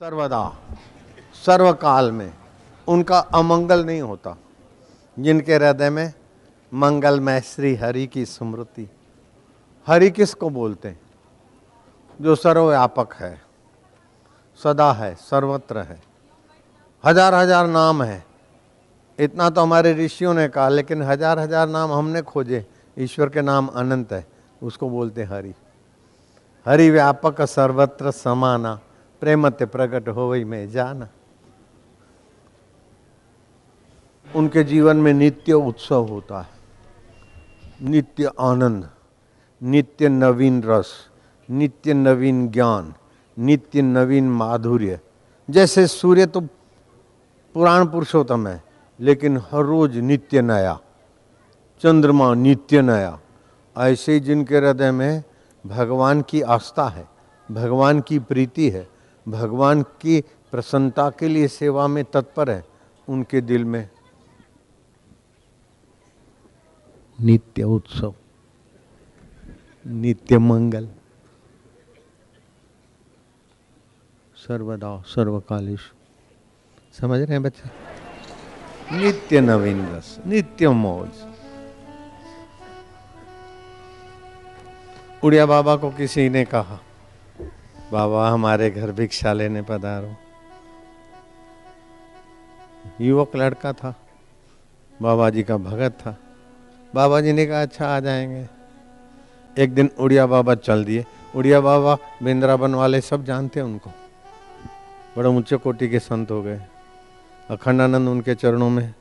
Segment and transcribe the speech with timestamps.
[0.00, 0.56] सर्वदा,
[1.46, 2.32] सर्वकाल में
[2.88, 4.36] उनका अमंगल नहीं होता,
[5.16, 6.12] जिनके हृदय में
[6.72, 8.86] मंगलमय श्री हरि की स्मृति।
[9.86, 11.00] हरि किसको बोलते हैं?
[12.20, 13.40] जो सर्वव्यापक है,
[14.60, 16.00] सदा है, सर्वत्र है,
[17.04, 18.24] हज़ार हज़ार नाम है।
[19.18, 22.66] इतना तो हमारे ऋषियों ने कहा, लेकिन हज़ार हज़ार नाम हमने खोजे,
[22.98, 24.26] ईश्वर के नाम अनंत है,
[24.62, 25.54] उसको बोलते हरि।
[26.66, 28.80] हरि व्यापक, सर्वत्र समाना।
[29.20, 31.08] प्रेमते प्रकट हो वही में जाना।
[34.36, 36.56] उनके जीवन में नित्य उत्सव होता है।
[37.82, 38.88] नित्य आनंद,
[39.62, 40.92] नित्य नवीन रस,
[41.48, 42.94] नित्य नवीन ज्ञान,
[43.38, 45.00] नित्य नवीन माधुर्य।
[45.48, 46.40] जैसे सूर्य तो
[47.54, 48.62] पुराण पुरुषोत्तम है,
[49.00, 50.78] लेकिन हर रोज नित्य नया,
[51.82, 53.18] चंद्रमा नित्य नया।
[53.76, 55.22] ऐसे ही जिनके हृदय में
[55.64, 57.06] भगवान की आस्था है,
[57.48, 58.86] भगवान की प्रीति है
[59.28, 62.64] भगवान की प्रसन्नता के लिए सेवा में तत्पर है
[63.08, 63.88] उनके दिल में।
[67.20, 68.14] नित्य उत्सव।
[69.86, 70.88] नित्य मंगल।
[74.36, 75.92] सर्वदा सर्वकालेश।
[77.00, 77.70] समझ रहे हैं बच्चे?
[78.96, 81.10] नित्य नवीन रस नित्य मौज।
[85.24, 86.80] उड़िया बाबा को किसी ने कहा
[87.92, 90.14] बाबा, हमारे घर भिक्षा लेने पधारो।
[93.00, 93.94] युवक लड़का था,
[95.02, 96.16] बाबा जी का भगत था।
[96.94, 98.48] बाबा जी ने कहा अच्छा आ जाएँगे।
[99.58, 101.04] एक दिन उड़िया बाबा चल दिए।
[101.36, 103.90] उड़िया बाबा बिंद्रावन वाले सब जानते हैं उनको।
[105.16, 106.60] बड़े ऊँचे कोटि के संत हो गए।
[107.50, 108.94] अखंडानंद उनके चरणों में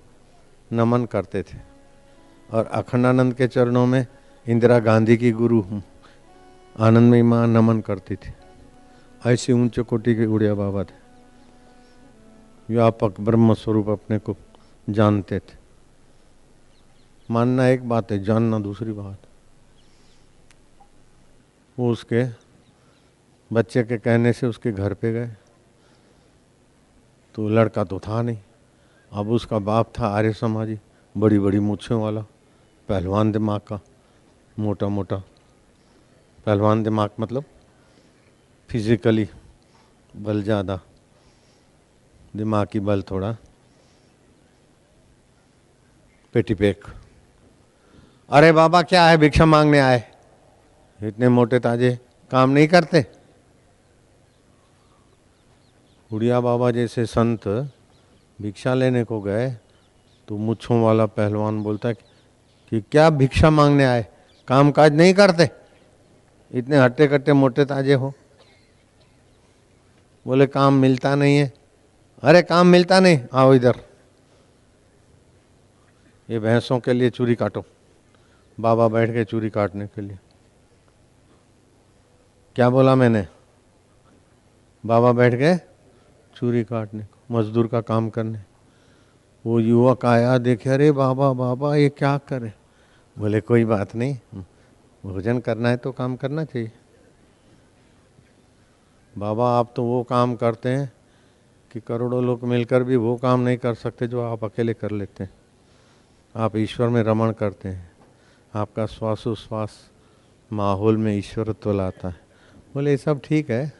[0.74, 1.58] नमन करते थे।
[2.54, 4.08] और अखंडानंद के चरणों में
[4.48, 5.64] इंदिरा गांधी की गुरु
[6.80, 8.34] आनंदमयी माँ नमन करती थी।
[9.26, 10.96] ऐसे ऊँचे कोटि के उड़िया बाबा थे
[12.70, 14.36] व्यापक ब्रह्म स्वरूप अपने को
[14.88, 15.56] जानते थे।
[17.30, 19.18] मानना एक बात है, जानना दूसरी बात।
[21.78, 22.24] वो उसके
[23.52, 25.28] बच्चे के कहने से उसके घर पे गए
[27.36, 28.38] तो लड़का तो था नहीं।
[29.12, 30.80] अब उसका बाप था आर्य समाजी
[31.16, 32.22] बड़ी बड़ी मूछों वाला,
[32.90, 33.80] पहलवान दिमाग का
[34.60, 35.18] मोटा मोटा
[36.46, 37.44] पहलवान दिमाग मतलब
[38.70, 39.28] फिजिकली
[40.14, 40.80] बल ज़्यादा।
[42.34, 43.32] दिमागी बल थोड़ा।
[46.34, 46.84] पेटी पेक।
[48.30, 49.18] अरे बाबा, क्या है?
[49.18, 50.04] भिक्षा मांगने आए।
[51.00, 51.98] इतने मोटे ताजे
[52.32, 53.06] काम नहीं करते।
[56.12, 57.48] उड़िया बाबा जैसे संत
[58.40, 59.50] भिक्षा लेने को गए
[60.28, 61.96] तो मुच्छों वाला पहलवान बोलता है
[62.72, 64.06] कि क्या भिक्षा मांगने आए?
[64.48, 65.50] काम काज नहीं करते?
[66.52, 68.14] इतने हट्टे कट्टे मोटे ताजे हो।
[70.28, 71.54] बोले, काम मिलता नहीं है।
[72.22, 73.76] अरे, काम मिलता नहीं। आओ इधर।
[76.30, 77.64] ये भैंसों के लिए चूरी काटो।
[78.60, 80.20] बाबा बैठ गए चूरी काटने के लिए।
[82.56, 83.28] क्या बोला मैंने?
[84.86, 85.58] बाबा बैठ गए
[86.36, 88.40] चूरी काटने को, मजदूर का काम करने।
[89.46, 92.54] वो युवक आया, देखे, अरे, बाबा बाबा, ये क्या करे?
[93.20, 94.18] बोले, कोई बात नहीं,
[95.06, 96.72] भोजन करना है तो काम करना चाहिए।
[99.18, 100.92] बाबा, आप तो वो काम करते हैं
[101.72, 105.24] कि करोड़ों लोग मिलकर भी वो काम नहीं कर सकते जो आप अकेले कर लेते
[105.24, 105.32] हैं।
[106.36, 107.92] आप ईश्वर में रमण करते हैं।
[108.54, 109.78] आपका श्वासोश्वास
[110.52, 112.20] माहौल में ईश्वरत्व लाता है।
[112.74, 113.74] बोले, ये सब ठीक है,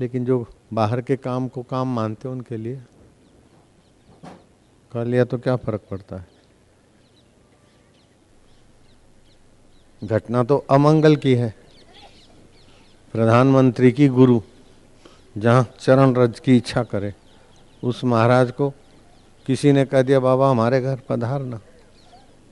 [0.00, 2.82] लेकिन जो बाहर के काम को काम मानते हैं उनके लिए
[4.92, 6.28] कर लिया तो क्या फ़र्क पड़ता है?
[10.02, 11.54] घटना तो अमंगल की है।
[13.12, 14.40] प्रधानमंत्री की गुरु
[15.38, 17.14] जहाँ चरण रज की इच्छा करे,
[17.84, 18.70] उस महाराज को
[19.46, 21.60] किसी ने कह दिया, बाबा, हमारे घर पधारना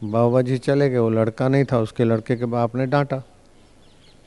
[0.04, 3.16] बाबा जी चले गए, वो लड़का नहीं था, उसके लड़के के बाप ने डांटा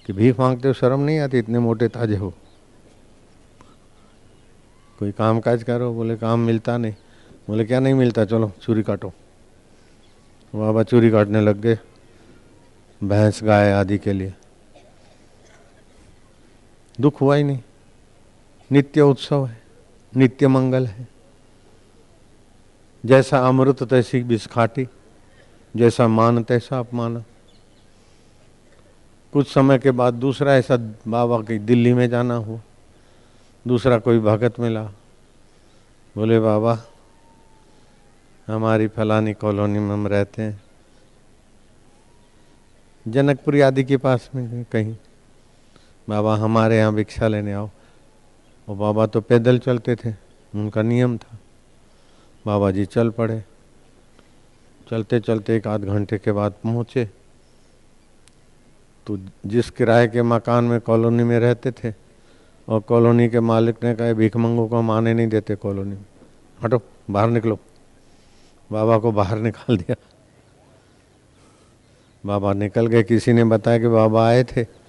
[0.05, 2.33] कि भीख मांगते हो, शर्म नहीं आती, इतने मोटे ताजे हो।
[4.99, 6.93] कोई काम काज करो, बोले, काम मिलता नहीं।
[7.47, 8.25] बोले, क्या नहीं मिलता?
[8.25, 9.13] चलो चूरी काटो।
[10.53, 11.79] बाबा चूरी काटने लग गए,
[13.01, 14.33] भैंस गाय आदि के लिए।
[17.01, 17.59] दुख हुआ ही नहीं।
[18.71, 19.61] नित्य उत्सव है,
[20.15, 21.07] नित्य मंगल है।
[23.05, 24.87] जैसा अमृत तैसी बिस्खाटी
[25.75, 27.23] जैसा मान तैसा अपमान
[29.33, 32.59] कुछ समय के बाद दूसरा ऐसा बाबा की दिल्ली में जाना हुआ।
[33.67, 34.83] दूसरा कोई भगत मिला।
[36.15, 36.79] बोले, बाबा,
[38.47, 40.63] हमारी फलानी कॉलोनी में हम रहते हैं।
[43.07, 44.97] जनकपुरी आदि के पास में कहीं।
[46.09, 47.69] बाबा, हमारे यहाँ भिक्षा लेने आओ।
[48.71, 50.11] और बाबा तो पैदल चलते थे,
[50.55, 51.37] उनका नियम था।
[52.45, 53.43] बाबा जी चल पड़े।
[54.91, 57.09] चलते चलते एक आध घंटे के बाद पहुँचे।
[59.07, 61.93] तो जिस किराए के मकान में कॉलोनी में रहते थे,
[62.69, 66.05] और कॉलोनी के मालिक ने कहा भीख मंगों को माने नहीं देते कॉलोनी में।
[66.63, 67.59] हटो, बाहर निकलो।
[68.71, 69.95] बाबा को बाहर निकाल दिया।
[72.25, 74.80] बाबा निकल गए। किसी ने बताया कि बाबा आए थे।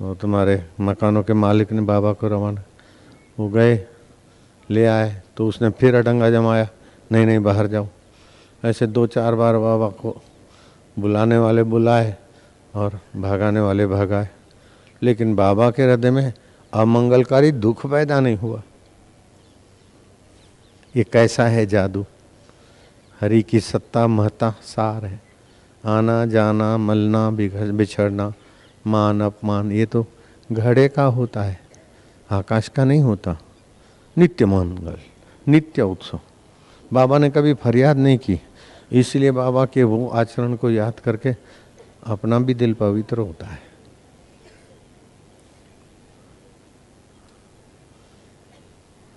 [0.00, 2.62] और तुम्हारे मकानों के मालिक ने बाबा को रवाना।
[3.38, 3.86] वो गए,
[4.70, 6.68] ले आए तो उसने फिर अडंगा जमाया,
[7.12, 7.86] नहीं नहीं, बाहर जाओ।
[8.64, 10.22] ऐसे दो चार बार बाबा को
[10.98, 12.16] बुलाने वाले बुलाए
[12.74, 14.28] और भगाने वाले भगाए।
[15.02, 16.32] लेकिन बाबा के हृदय में
[16.74, 18.62] अमंगलकारी दुख पैदा नहीं हुआ।
[20.96, 22.04] ये कैसा है जादू?
[23.20, 25.20] हरि की सत्ता महता सार है।
[25.84, 28.32] आना, जाना, मलना बिछड़ना
[28.86, 30.06] मान, अपमान, ये तो
[30.52, 31.60] घड़े का होता है।
[32.30, 33.38] आकाश का नहीं होता।
[34.18, 34.96] नित्य मंगल,
[35.48, 36.20] नित्य उत्सव।
[36.92, 38.40] बाबा ने कभी फरियाद नहीं की।
[38.92, 41.36] इसलिए बाबा के वो आचरण को याद करके
[42.04, 43.62] अपना भी दिल पवित्र होता है।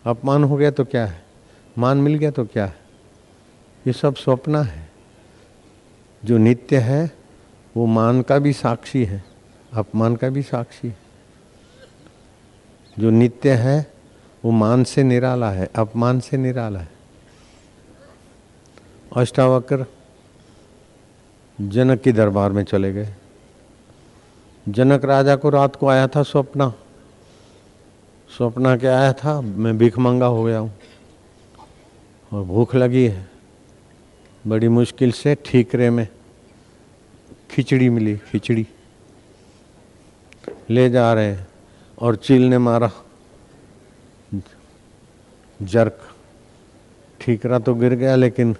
[0.05, 1.25] अपमान हो गया तो क्या है?
[1.77, 2.77] मान मिल गया तो क्या है?
[3.87, 4.91] ये सब स्वप्न है।
[6.25, 7.11] जो नित्य है,
[7.77, 9.28] वो मान का भी साक्षी है।
[9.73, 10.93] अपमान का भी साक्षी
[12.99, 13.93] जो नित्य है,
[14.45, 16.89] वो मान से निराला है, अपमान से निराला है।
[19.15, 19.85] अष्टावक्र
[21.61, 23.13] जनक के दरबार में चले गए।
[24.69, 26.73] जनक राजा को रात को आया था स्वप्ना।
[28.37, 30.73] स्वप्ना के आया था, मैं भीख मंगा हो गया हूँ।
[32.33, 33.29] और भूख लगी है।
[34.47, 36.07] बड़ी मुश्किल से ठीकरे में
[37.51, 38.67] खिचड़ी मिली, खिचड़ी।
[40.69, 41.47] ले जा रहे हैं।
[42.01, 42.91] और चील ने मारा।
[45.61, 46.15] जर्क।
[47.21, 48.55] ठीकरा तो गिर गया, लेकिन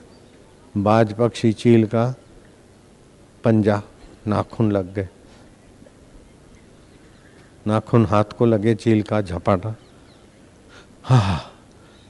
[0.77, 2.15] बाज पक्षी चील का
[3.43, 3.81] पंजा
[4.27, 5.09] नाखून लग गए।
[7.67, 9.75] नाखून हाथ को लगे चील का झपाटा।
[11.03, 11.51] हा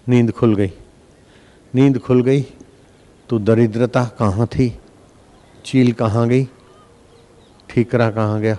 [0.09, 0.71] नींद खुल गई।
[1.75, 2.41] नींद खुल गई
[3.29, 4.79] तो दरिद्रता कहाँ थी?
[5.65, 6.45] चील कहाँ गई?
[7.69, 8.57] ठीकरा कहाँ गया?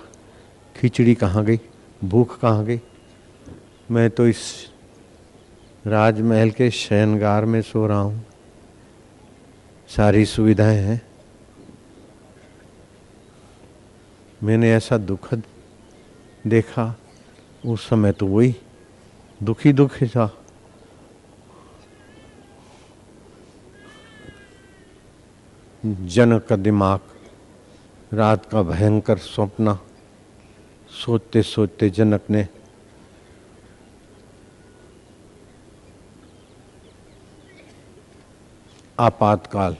[0.81, 1.61] खिचड़ी कहाँ गई?
[2.05, 2.81] भूख कहाँ गई?
[3.91, 4.67] मैं तो इस
[5.87, 8.27] राजमहल के शयनगार में सो रहा हूँ।
[9.88, 11.03] सारी सुविधाएँ हैं।
[14.43, 15.43] मैंने ऐसा दुखद
[16.47, 16.97] देखा,
[17.67, 18.56] उस समय तो वही
[19.43, 20.44] दुखी दुखी था।
[25.87, 27.00] जनक का दिमाग
[28.12, 29.79] रात का भयंकर स्वप्न
[31.00, 32.47] सोचते सोचते जनक ने
[38.99, 39.76] आपातकाल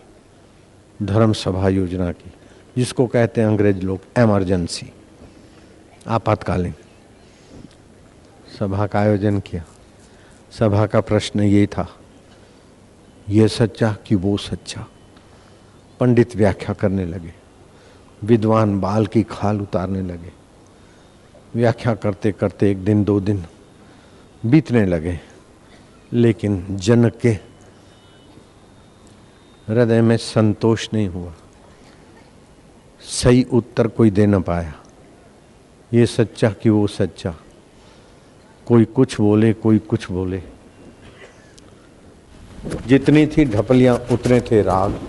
[1.01, 2.33] धर्म सभा योजना की,
[2.77, 4.91] जिसको कहते हैं अंग्रेज़ लोग एमरजेंसी,
[6.09, 6.75] आपातकालीन।
[8.59, 9.65] सभा का आयोजन किया।
[10.59, 11.87] सभा का प्रश्न ये था,
[13.29, 14.87] ये सच्चा कि वो सच्चा?
[16.01, 17.35] पंडित व्याख्या करने लगे,
[18.23, 20.40] विद्वान बाल की खाल उतारने लगे।
[21.55, 23.45] व्याख्या करते करते एक दिन, दो दिन
[24.47, 25.21] बीतने लगे।
[26.13, 27.31] लेकिन जनक के
[29.69, 31.35] हृदय में संतोष नहीं हुआ।
[33.01, 34.75] सही उत्तर कोई दे न पाया।
[35.93, 37.35] ये सच्चा कि वो सच्चा।
[38.67, 40.43] कोई कुछ बोले, कोई कुछ बोले।
[42.87, 45.01] जितनी थी ढपलियाँ, उतने थे राग।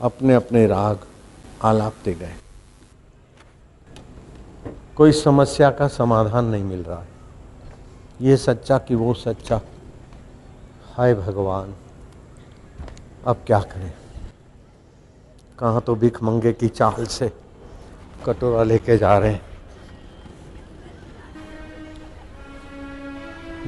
[0.00, 1.00] अपने अपने राग
[1.62, 2.34] आलापते गए।
[4.96, 7.08] कोई समस्या का समाधान नहीं मिल रहा है।
[8.20, 9.60] ये सच्चा कि वो सच्चा।
[10.94, 11.74] हाय भगवान,
[13.26, 13.92] अब क्या करें?
[15.58, 17.32] कहाँ तो भिख मंगे की चाल से
[18.26, 19.42] कटोरा लेके जा रहे हैं।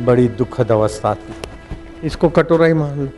[0.05, 1.35] बड़ी दुखद अवस्था थी।
[2.05, 3.11] इसको कटोरा ही मान लो।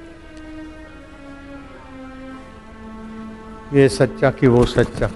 [3.77, 5.11] ये सच्चा कि वो सच्चा।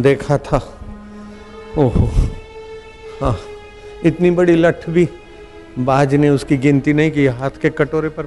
[0.00, 0.78] देखा था
[1.78, 2.06] ओहो।
[3.20, 3.38] हाँ
[4.04, 5.08] इतनी बड़ी लठ भी
[5.78, 8.26] बाज ने उसकी गिनती नहीं की हाथ के कटोरे पर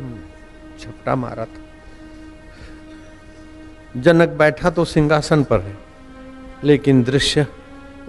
[0.79, 1.61] झपटा मारा था।
[4.01, 5.75] जनक बैठा तो सिंहासन पर है
[6.63, 7.45] लेकिन दृश्य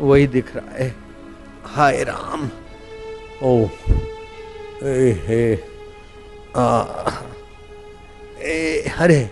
[0.00, 0.94] वही दिख रहा है।
[1.66, 2.48] हाय राम।
[3.42, 3.68] ओ
[4.84, 5.54] ए हे
[6.56, 6.66] आ
[8.96, 9.22] हरे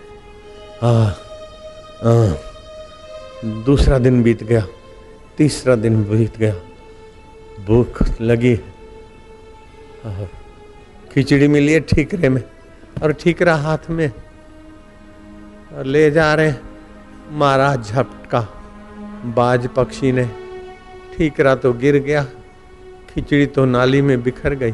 [0.83, 2.13] आ, आ
[3.65, 4.65] दूसरा दिन बीत गया।
[5.37, 6.53] तीसरा दिन बीत गया।
[7.65, 8.55] भूख लगी।
[11.11, 12.41] खिचड़ी मिली है ठीकरे में
[13.03, 14.11] और ठीकरा हाथ में।
[15.73, 16.53] और ले जा रहे
[17.31, 18.41] मारा झपका
[19.35, 20.25] बाज पक्षी ने
[21.15, 22.23] ठीकरा तो गिर गया।
[23.09, 24.73] खिचड़ी तो नाली में बिखर गई।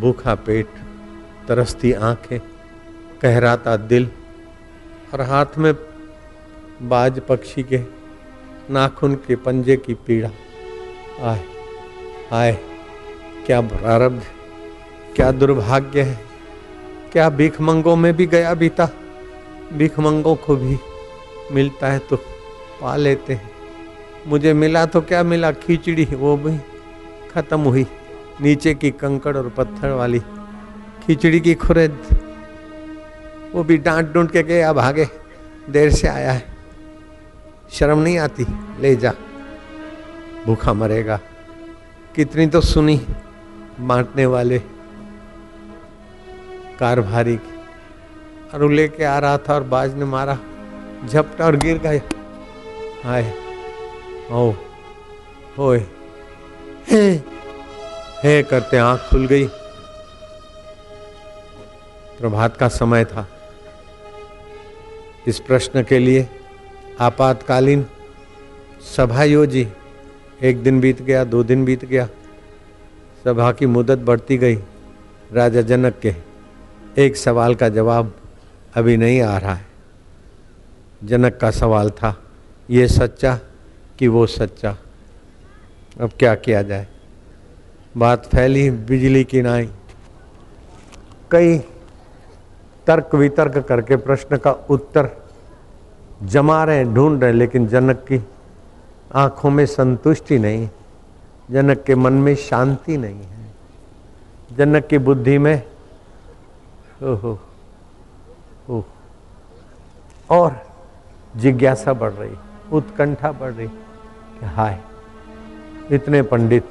[0.00, 0.66] भूखा पेट,
[1.48, 2.38] तरसती आँखें,
[3.22, 4.08] कहराता दिल
[5.14, 5.72] और हाथ में
[6.82, 7.78] बाज पक्षी के
[8.70, 10.30] नाखून के पंजे की पीड़ा।
[11.22, 11.42] आए
[12.32, 12.52] आए,
[13.46, 14.22] क्या प्रारब्ध,
[15.16, 16.18] क्या दुर्भाग्य है?
[17.12, 18.88] क्या भिखमंगों में भी गया बीता?
[19.72, 20.76] भिखमंगों को भी
[21.52, 22.16] मिलता है तो
[22.80, 23.50] पा लेते हैं।
[24.26, 25.52] मुझे मिला तो क्या मिला?
[25.52, 26.56] खिचड़ी, वो भी
[27.32, 27.86] खत्म हुई।
[28.40, 30.18] नीचे की कंकड़ और पत्थर वाली
[31.06, 31.98] खिचड़ी की खुरेद,
[33.52, 35.08] वो भी डांट डूंट के गया भागे।
[35.70, 36.47] देर से आया है।
[37.72, 38.46] शर्म नहीं आती?
[38.80, 39.12] ले जा।
[40.46, 41.20] भूखा मरेगा।
[42.14, 43.06] कितनी तो सुनी
[43.80, 44.58] बांटने वाले।
[46.78, 47.58] कार भारी। की
[48.54, 50.38] और लेके आ रहा था और बाज ने मारा।
[51.08, 52.02] झपटा और गिर गए
[53.04, 53.34] हाय।
[54.30, 54.52] ओ।
[55.58, 55.86] होए।
[56.86, 57.10] हे।
[58.24, 59.46] हे करते आँख खुल गई।
[62.18, 63.28] प्रभात का समय था।
[65.26, 66.37] इस प्रश्न के लिए
[67.00, 67.86] आपातकालीन
[68.96, 69.68] सभा योजी।
[70.42, 72.08] एक दिन बीत गया, दो दिन बीत गया।
[73.24, 74.56] सभा की मुदत बढ़ती गई,
[75.32, 76.14] राजा जनक के।
[76.98, 78.16] एक सवाल का जवाब
[78.74, 79.66] अभी नहीं आ रहा है।
[81.04, 82.22] जनक का सवाल था,
[82.70, 83.40] ये सच्चा
[83.98, 84.78] कि वो सच्चा?
[86.00, 86.88] अब क्या किया जाए?
[87.96, 89.70] बात फैली बिजली की नाई।
[91.30, 91.58] कई
[92.86, 95.27] तर्क वितर्क करके प्रश्न का उत्तर
[96.22, 98.24] जमा रहे, ढूंढ रहे, लेकिन जनक की
[99.14, 100.68] आँखों में संतुष्टि नहीं
[101.50, 103.52] जनक के मन में शांति नहीं है।
[104.56, 105.62] जनक की बुद्धि में,
[107.02, 107.38] ओहो,
[108.70, 108.84] ओह,
[110.30, 110.66] और
[111.36, 112.36] जिज्ञासा बढ़ रही,
[112.72, 114.80] उत्कंठा बढ़ रही कि हाय,
[115.90, 116.68] इतने पंडित,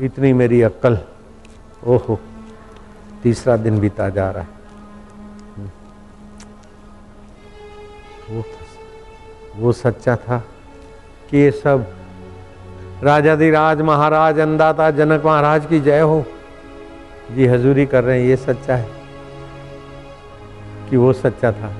[0.00, 0.98] इतनी मेरी अक्ल
[1.86, 2.18] ओहो,
[3.22, 4.61] तीसरा दिन बीता जा रहा है।
[8.32, 8.44] वो
[9.56, 10.38] वो सच्चा था
[11.30, 11.86] कि ये सब।
[13.02, 16.24] राजाधिराज महाराज अंदाता जनक महाराज की जय हो।
[17.34, 18.88] जी हजूरी कर रहे हैं, ये सच्चा है
[20.90, 21.72] कि वो सच्चा था।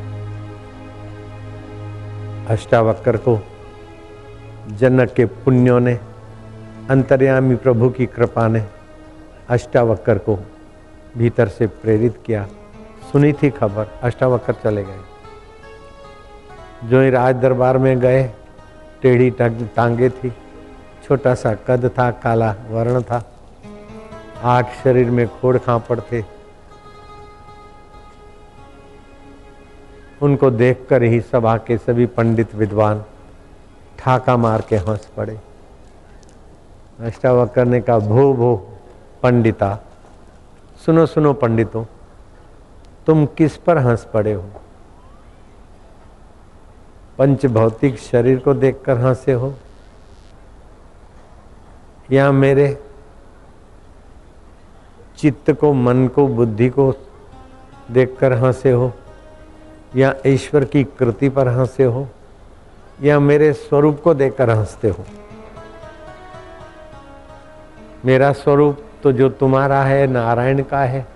[2.48, 3.38] अष्टावक्र को
[4.70, 5.98] जनक के पुण्यों ने,
[6.90, 8.64] अंतर्यामी प्रभु की कृपा ने
[9.48, 10.38] अष्टावक्र को
[11.16, 12.46] भीतर से प्रेरित किया।
[13.12, 15.11] सुनी थी खबर, अष्टावक्र चले गए।
[16.84, 18.22] जो ही राज दरबार में गए,
[19.02, 20.32] टेढ़ी टांगे थी।
[21.04, 23.22] छोटा सा कद था, काला वर्ण था।
[24.44, 26.22] आठ शरीर में खोड़ खापड़ थे।
[30.22, 33.04] उनको देखकर ही सभा के सभी पंडित विद्वान
[33.98, 35.38] ठाका मार के हंस पड़े।
[37.00, 38.56] अष्टावक्र ने कहा भो भो
[39.22, 39.78] पंडिता,
[40.86, 41.84] सुनो सुनो पंडितों,
[43.06, 44.44] तुम किस पर हंस पड़े हो?
[47.18, 49.54] पंच भौतिक शरीर को देखकर हंसे हो।
[52.12, 52.78] या मेरे
[55.18, 56.94] चित्त को, मन को, बुद्धि को
[57.90, 58.92] देखकर हंसे हो,
[59.96, 62.08] या ईश्वर की कृति पर हंसे हो,
[63.02, 65.04] या मेरे स्वरूप को देखकर हँसते हो।
[68.04, 71.06] मेरा स्वरूप तो जो तुम्हारा है, नारायण का है,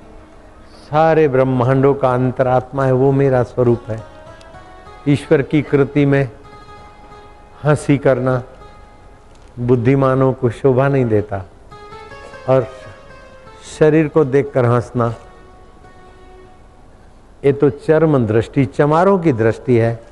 [0.85, 4.16] सारे ब्रह्मांडों का अंतरात्मा है, वो मेरा स्वरूप है।
[5.09, 6.31] ईश्वर की कृति में
[7.65, 8.43] हँसी करना
[9.59, 11.45] बुद्धिमानों को शोभा नहीं देता
[12.49, 12.67] और
[13.79, 15.15] शरीर को देखकर हंसना,
[17.45, 20.03] ये तो चर्म दृष्टि, चमारों की दृष्टि है।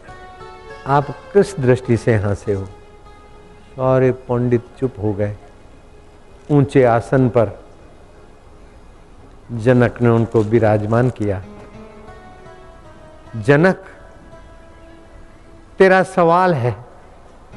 [0.86, 2.64] आप किस दृष्टि से हंसे हो?
[2.64, 5.36] सारे पंडित चुप हो गए।
[6.50, 7.64] ऊँचे आसन पर
[9.52, 11.42] जनक ने उनको विराजमान किया।
[13.36, 13.84] जनक
[15.78, 16.76] तेरा सवाल है।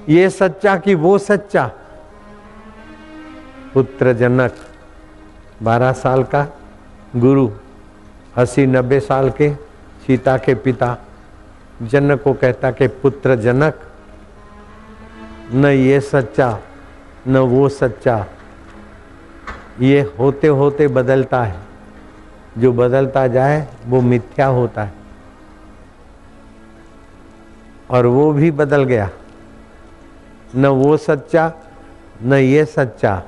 [0.09, 1.71] ये सच्चा कि वो सच्चा?
[3.73, 4.53] पुत्र जनक,
[5.63, 6.47] बारह साल का
[7.15, 7.49] गुरु,
[8.37, 9.53] अस्सी नब्बे साल के
[10.07, 10.97] सीता के पिता,
[11.83, 13.73] जनक को कहता कि, पुत्र जनक,
[15.53, 16.59] न ये सच्चा,
[17.27, 18.25] न वो सच्चा।
[19.79, 21.55] ये होते होते बदलता है।
[22.57, 25.06] जो बदलता जाए, वो मिथ्या होता है।
[27.89, 29.09] और वो भी बदल गया।
[30.55, 31.53] न वो सच्चा,
[32.23, 33.23] न ये सच्चा।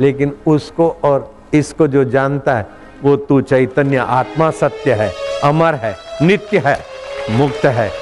[0.00, 2.66] लेकिन उसको और इसको जो जानता है,
[3.02, 5.12] वो तू चैतन्य, आत्मा सत्य है,
[5.44, 6.84] अमर है, नित्य है,
[7.30, 7.92] मुक्त है,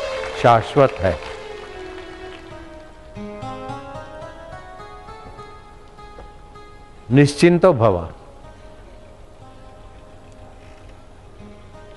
[0.42, 1.36] शाश्वत है।
[7.10, 8.10] निश्चिंतो भवा।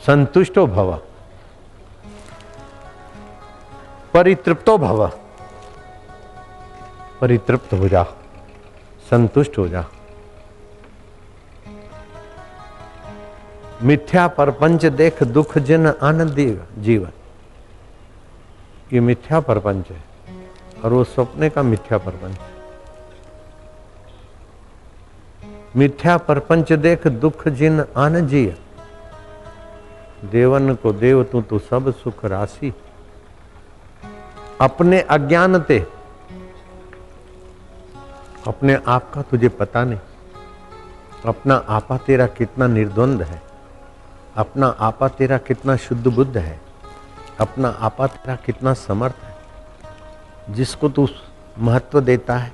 [0.08, 1.01] संतुष्टो भव।
[4.13, 5.07] परितृप्तो भव।
[7.21, 8.03] परितृप्त हो जा।
[9.09, 9.85] संतुष्ट हो जा।
[13.83, 16.39] मिथ्या परपंच देख दुख जिन आनंद
[16.77, 17.11] जीवन।
[18.93, 20.03] ये मिथ्या परपंच है
[20.83, 22.37] और वो सपने का मिथ्या परपंच।
[25.75, 28.55] मिथ्या परपंच देख दुख जिन आन जिय
[30.25, 32.73] देवन को देव तू तो सब सुख राशि।
[34.61, 35.79] अपने अज्ञानते
[38.47, 39.99] अपने आप का तुझे पता नहीं।
[41.25, 43.41] अपना आपा तेरा कितना निर्द्वंद है।
[44.35, 46.59] अपना आपा तेरा कितना शुद्ध बुद्ध है।
[47.39, 51.07] अपना आपा तेरा कितना समर्थ है। जिसको तू
[51.59, 52.51] महत्व देता है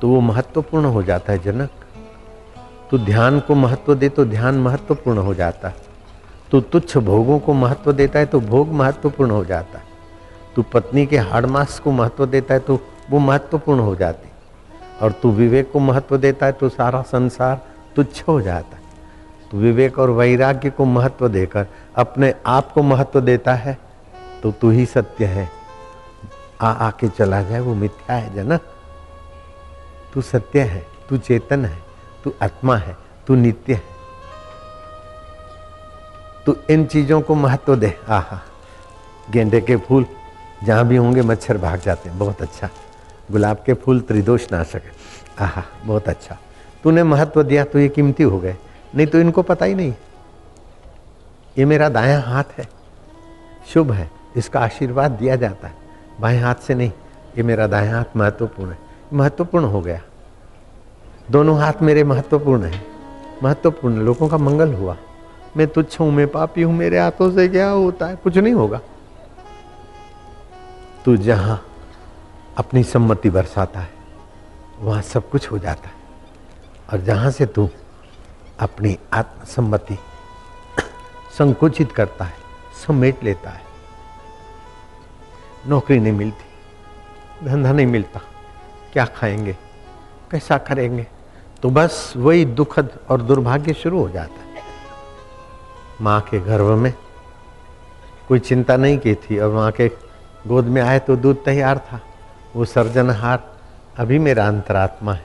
[0.00, 1.70] तो वो महत्वपूर्ण हो जाता है जनक।
[2.90, 5.88] तू ध्यान को महत्व दे तो ध्यान महत्वपूर्ण हो जाता। है
[6.50, 9.88] तू तुच्छ भोगों को महत्व देता है तो भोग महत्वपूर्ण हो जाता। है
[10.56, 12.78] तू पत्नी के हाड़ मास को महत्व देता है तो
[13.10, 14.28] वो महत्वपूर्ण हो जाती
[15.02, 17.60] और तू विवेक को महत्व देता है तो सारा संसार
[17.96, 18.82] तुच्छ हो जाता है।
[19.50, 21.66] तू विवेक और वैराग्य को महत्व देकर
[21.96, 23.78] अपने आप को महत्व देता है
[24.42, 25.48] तो तू ही सत्य है।
[26.60, 28.60] आ, आके चला जाए, वो मिथ्या है जनक
[30.14, 31.78] तू सत्य है, तू चेतन है,
[32.24, 33.82] तू आत्मा है, तू नित्य है।
[36.46, 38.40] तू इन चीज़ों को महत्व दे। आहा,
[39.30, 40.04] गेंदे के फूल
[40.64, 42.68] जहाँ भी होंगे मच्छर भाग जाते हैं। बहुत अच्छा।
[43.32, 44.92] गुलाब के फूल त्रिदोष नाशक है।
[45.38, 46.38] आह, बहुत अच्छा।
[46.82, 48.56] तूने महत्व दिया तो ये कीमती हो गए।
[48.94, 49.94] नहीं तो इनको पता ही नहीं।
[51.58, 52.68] ये मेरा दाया हाथ है।
[53.74, 55.74] शुभ है। इसका आशीर्वाद दिया जाता है।
[56.20, 56.90] बाएँ हाथ से नहीं।
[57.38, 58.78] ये मेरा दाया हाथ महत्वपूर्ण है।
[59.12, 60.00] महत्वपूर्ण हो गया।
[61.30, 62.82] दोनों हाथ मेरे महत्वपूर्ण है।
[63.42, 64.96] महत्वपूर्ण। लोगों का मंगल हुआ।
[65.56, 68.16] मैं तुच्छ हूँ, मैं पापी हूँ, मेरे हाथों से क्या होता है?
[68.16, 68.80] कुछ नहीं होगा।
[71.04, 71.62] तू जहाँ
[72.58, 73.90] अपनी सम्मति बरसाता है,
[74.80, 75.94] वहाँ सब कुछ हो जाता है।
[76.92, 77.68] और जहाँ से तू
[78.60, 79.94] अपनी आत्मसम्मति
[81.38, 82.34] संकुचित करता है,
[82.86, 83.62] समेट लेता है,
[85.66, 88.20] नौकरी नहीं मिलती, धंधा नहीं मिलता,
[88.92, 89.56] क्या खाएँगे,
[90.30, 91.06] कैसा करेंगे
[91.62, 94.62] तो बस वही दुखद और दुर्भाग्य शुरू हो जाता है।
[96.00, 96.92] माँ के गर्भ में
[98.28, 99.88] कोई चिंता नहीं की थी और माँ के
[100.46, 102.00] गोद में आए तो दूध तैयार था।
[102.56, 103.54] वो सर्जनहार,
[103.96, 105.24] अभी मेरा अंतरात्मा है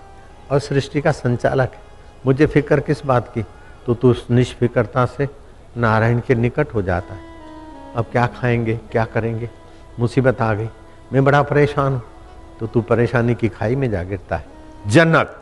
[0.51, 1.79] और सृष्टि का संचालक है।
[2.25, 3.45] मुझे फ़िक्र किस बात की?
[3.85, 5.29] तो तू उस निष्फिक्रता से
[5.77, 7.21] नारायण के निकट हो जाता है।
[7.95, 8.77] अब क्या खाएँगे?
[8.91, 9.49] क्या करेंगे?
[9.99, 10.69] मुसीबत आ गई।
[11.13, 12.01] मैं बड़ा परेशान हूँ।
[12.59, 14.45] तो तू परेशानी की खाई में जा गिरता है।
[14.87, 15.41] जनक!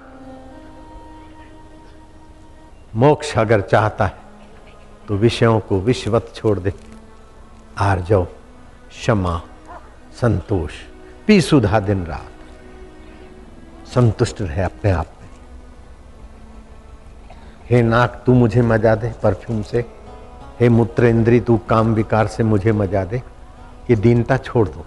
[2.96, 4.16] मोक्ष अगर चाहता है
[5.08, 6.74] तो विषयों को विश्वत छोड़ दे।
[7.78, 8.26] आर्जव,
[8.90, 9.42] क्षमा।
[10.22, 10.72] संतोष।
[11.28, 12.30] पी सुधा दिन रात।
[13.96, 15.30] संतुष्ट रहे अपने आप में।
[17.70, 19.86] हे नाक तू मुझे मज़ा दे परफ्यूम से।
[20.60, 23.18] हे मूत्र इंद्री तू काम विकार से मुझे मज़ा दे।
[23.90, 24.86] ये दीनता छोड़ दो।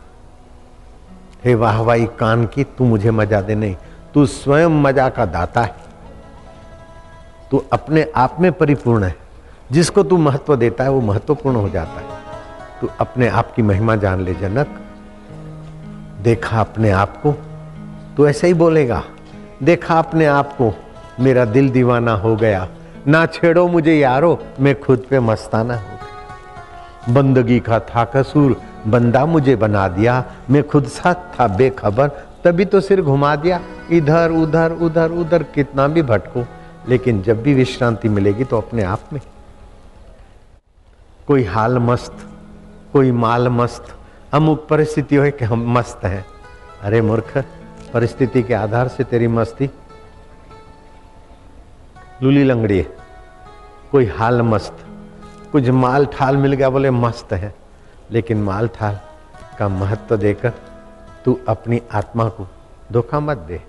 [1.45, 3.77] हे वाहवाही कान की, तू मुझे मज़ा दे नहीं।
[4.15, 5.75] तू स्वयं मज़ा का दाता है।
[7.51, 9.17] तू अपने आप में परिपूर्ण है।
[9.73, 12.07] जिसको तू महत्व देता है, वो महत्वपूर्ण हो जाता है।
[12.81, 14.83] तू अपने आप की महिमा जान ले, जनक।
[16.27, 17.33] देखा अपने आप को
[18.17, 19.03] तो ऐसे ही बोलेगा,
[19.63, 20.73] देखा अपने आप को,
[21.21, 22.67] मेरा दिल दीवाना हो गया।
[23.07, 29.25] ना छेड़ो मुझे यारो, मैं खुद पे मस्ताना हो गया। बंदगी का था कसूर, बंदा
[29.27, 32.09] मुझे बना दिया। मैं खुद साथ था, बेखबर,
[32.45, 33.61] तभी तो सिर घुमा दिया।
[33.91, 36.45] इधर, उधर उधर उधर कितना भी भटको,
[36.89, 39.21] लेकिन जब भी विश्रांति मिलेगी तो अपने आप में।
[41.29, 42.27] कोई हाल मस्त,
[42.93, 43.95] कोई माल मस्त
[44.37, 46.27] अमुक परिस्थिति हो कि हम मस्त हैं।
[46.83, 47.45] अरे मूर्ख,
[47.93, 49.71] परिस्थिति के आधार से तेरी मस्ती।
[52.23, 52.97] लूली लंगड़ी है
[53.93, 54.77] कोई हाल मस्त।
[55.53, 57.55] कुछ माल ठाल मिल गया बोले मस्त है,
[58.11, 58.99] लेकिन माल ठाल
[59.59, 60.53] का महत्व देकर
[61.25, 62.47] तू अपनी आत्मा को
[62.93, 63.63] धोखा मत दे।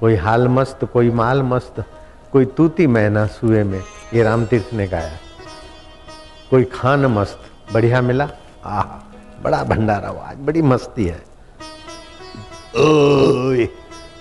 [0.00, 1.84] कोई हाल मस्त, कोई माल मस्त,
[2.32, 3.82] कोई तूती मैना सुए में,
[4.14, 5.16] ये राम तीर्थ ने गाया।
[6.50, 8.28] कोई खान मस्त, बढ़िया मिला?
[8.64, 9.09] आह!
[9.42, 11.24] बड़ा भंडारा हुआ, आज बड़ी मस्ती है।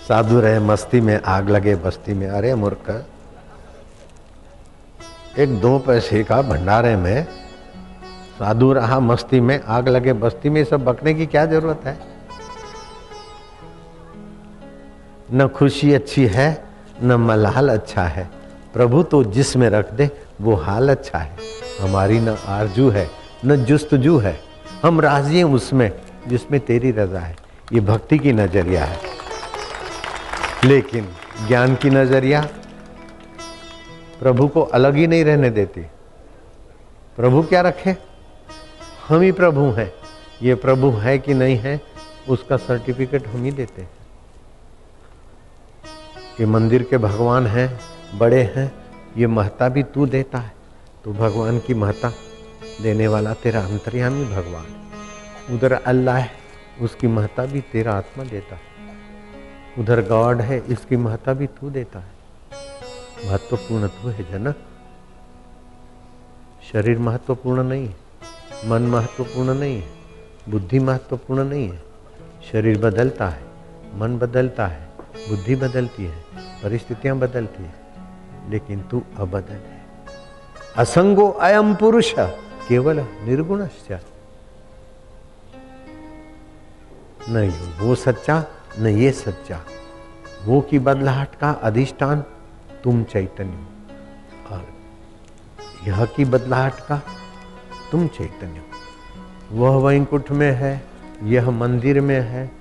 [0.08, 3.06] साधु रहे, मस्ती में आग लगे, बस्ती में। अरे मूर्ख,
[5.40, 7.26] एक दो पैसे का भंडारे में
[8.40, 11.98] साधु रहा, मस्ती में आग लगे, बस्ती में सब बकने की क्या ज़रूरत है?
[15.34, 16.66] न खुशी अच्छी है,
[17.04, 18.30] न मलाल अच्छा है।
[18.74, 20.10] प्रभु तो जिसमें रख दे,
[20.42, 21.38] वो हाल अच्छा है।
[21.82, 23.10] हमारी न आरज़ू है,
[23.46, 24.49] न जुस्तजू है।
[24.84, 27.36] हम राज़ी हैं उसमें, जिसमें तेरी रजा है।
[27.74, 29.00] ये भक्ति की नज़रिया है।
[30.66, 31.08] लेकिन
[31.48, 32.42] ज्ञान की नज़रिया
[34.20, 35.82] प्रभु को अलग ही नहीं रहने देती।
[37.18, 37.98] प्रभु क्या रखे?
[39.08, 39.94] हम ही प्रभु हैं।
[40.42, 41.82] ये प्रभु है कि नहीं है,
[42.30, 43.90] उसका सर्टिफिकेट हम ही देते हैं।
[46.40, 47.80] ये मंदिर के भगवान हैं,
[48.18, 48.72] बड़े हैं,
[49.18, 50.52] ये महता भी तू देता है।
[51.04, 52.08] तो भगवान की महता
[52.82, 56.32] देने वाला तेरा अंतर्यामी भगवान। उधर अल्लाह है
[56.82, 58.62] उसकी महत्ता भी तेरा आत्मा देता है।
[59.80, 62.18] उधर गॉड है, इसकी महता भी तू देता है।
[63.26, 64.56] महत्वपूर्ण तू है जनक।
[66.74, 67.96] शरीर महत्वपूर्ण नहीं है,
[68.70, 69.90] मन महत्वपूर्ण नहीं है,
[70.50, 71.82] बुद्धि महत्वपूर्ण नहीं है।
[72.52, 73.44] शरीर बदलता है,
[73.96, 74.90] मन बदलता है,
[75.30, 76.24] बुद्धि बदलती है,
[76.64, 77.74] परिस्थितियाँ बदलती है,
[78.50, 79.82] लेकिन तू अबदल है।
[80.78, 82.14] असंगो अयम पुरुष।
[82.70, 83.68] केवल निर्गुण
[87.30, 88.46] नहीं, वो सच्चा
[88.80, 89.62] न ये सच्चा।
[90.44, 92.22] वो की बदलाहट का अधिष्ठान
[92.84, 93.66] तुम चैतन्य
[94.52, 94.68] और
[95.88, 97.02] यह की बदलाहट का
[97.92, 98.64] तुम चैतन्य
[99.52, 100.84] वह वैंकुट में है,
[101.24, 102.52] यह मंदिर में है,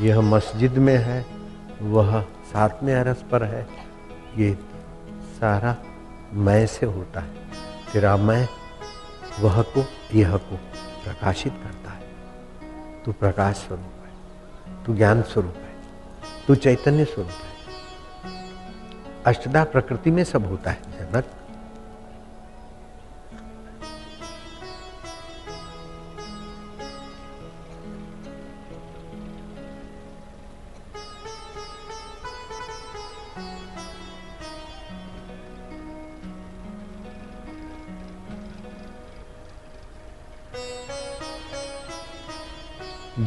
[0.00, 1.26] यह मस्जिद में है,
[1.82, 3.66] वह साथ में अरस पर है।
[4.36, 4.58] ये
[5.20, 5.76] सारा
[6.32, 7.30] मैं से होता है।
[7.92, 8.48] तेरा मैं
[9.40, 10.56] वह को, यह को
[11.04, 12.02] प्रकाशित करता है।
[13.04, 14.12] तू प्रकाश स्वरूप है,
[14.84, 15.74] तू ज्ञान स्वरूप है,
[16.46, 17.52] तू चैतन्य स्वरूप है।
[19.26, 21.24] अष्टदा प्रकृति में सब होता है, जनक।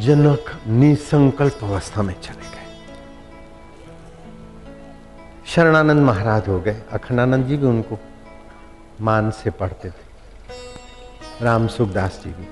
[0.06, 2.66] जनक निसंकल्प अवस्था में चले गए।
[5.46, 8.00] शरणानंद महाराज हो गए। अखंडानंद जी भी उनको
[9.02, 10.06] मान से पढ़ते थे।
[11.42, 12.46] राम सुखदास जी भी।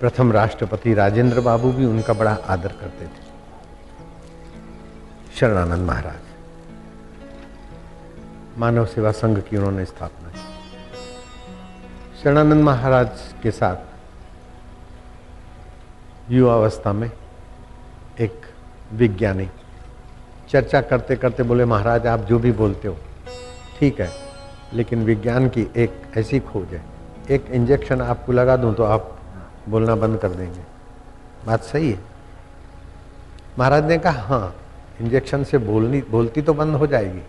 [0.00, 3.26] प्रथम राष्ट्रपति राजेंद्र बाबू भी उनका बड़ा आदर करते थे।
[5.36, 6.20] शरणानंद महाराज।
[8.58, 10.44] मानव सेवा संघ की उन्होंने स्थापना की।
[12.22, 13.10] शरणानंद महाराज
[13.42, 13.87] के साथ
[16.30, 17.10] युवावस्था में
[18.20, 18.46] एक
[18.92, 19.48] विज्ञानी
[20.50, 22.96] चर्चा करते करते बोले, महाराज, आप जो भी बोलते हो,
[23.78, 24.10] ठीक है,
[24.74, 26.82] लेकिन विज्ञान की एक ऐसी खोज है।
[27.30, 29.18] एक इंजेक्शन आपको लगा दूँ तो आप
[29.68, 30.60] बोलना बंद कर देंगे।
[31.46, 31.98] बात सही है?
[33.58, 34.54] महाराज ने कहा हाँ
[35.00, 37.22] इंजेक्शन से बोलनी, बोलती तो बंद हो जाएगी,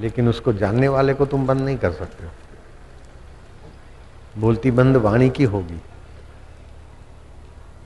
[0.00, 2.30] लेकिन उसको जानने वाले को तुम बंद नहीं कर सकते हो।
[4.38, 5.80] बोलती बंद वाणी की होगी।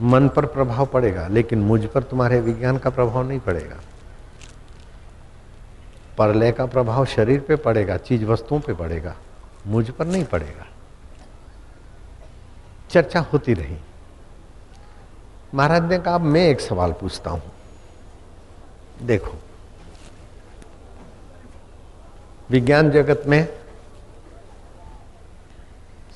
[0.03, 3.77] मन पर प्रभाव पड़ेगा, लेकिन मुझ पर तुम्हारे विज्ञान का प्रभाव नहीं पड़ेगा।
[6.19, 9.15] परलय का प्रभाव शरीर पे पड़ेगा, चीज़ वस्तुओं पे पड़ेगा,
[9.67, 10.67] मुझ पर नहीं पड़ेगा।
[12.91, 13.77] चर्चा होती रही।
[15.55, 17.53] महाराज ने कहा मैं एक सवाल पूछता हूँ।
[19.03, 19.35] देखो,
[22.51, 23.47] विज्ञान जगत में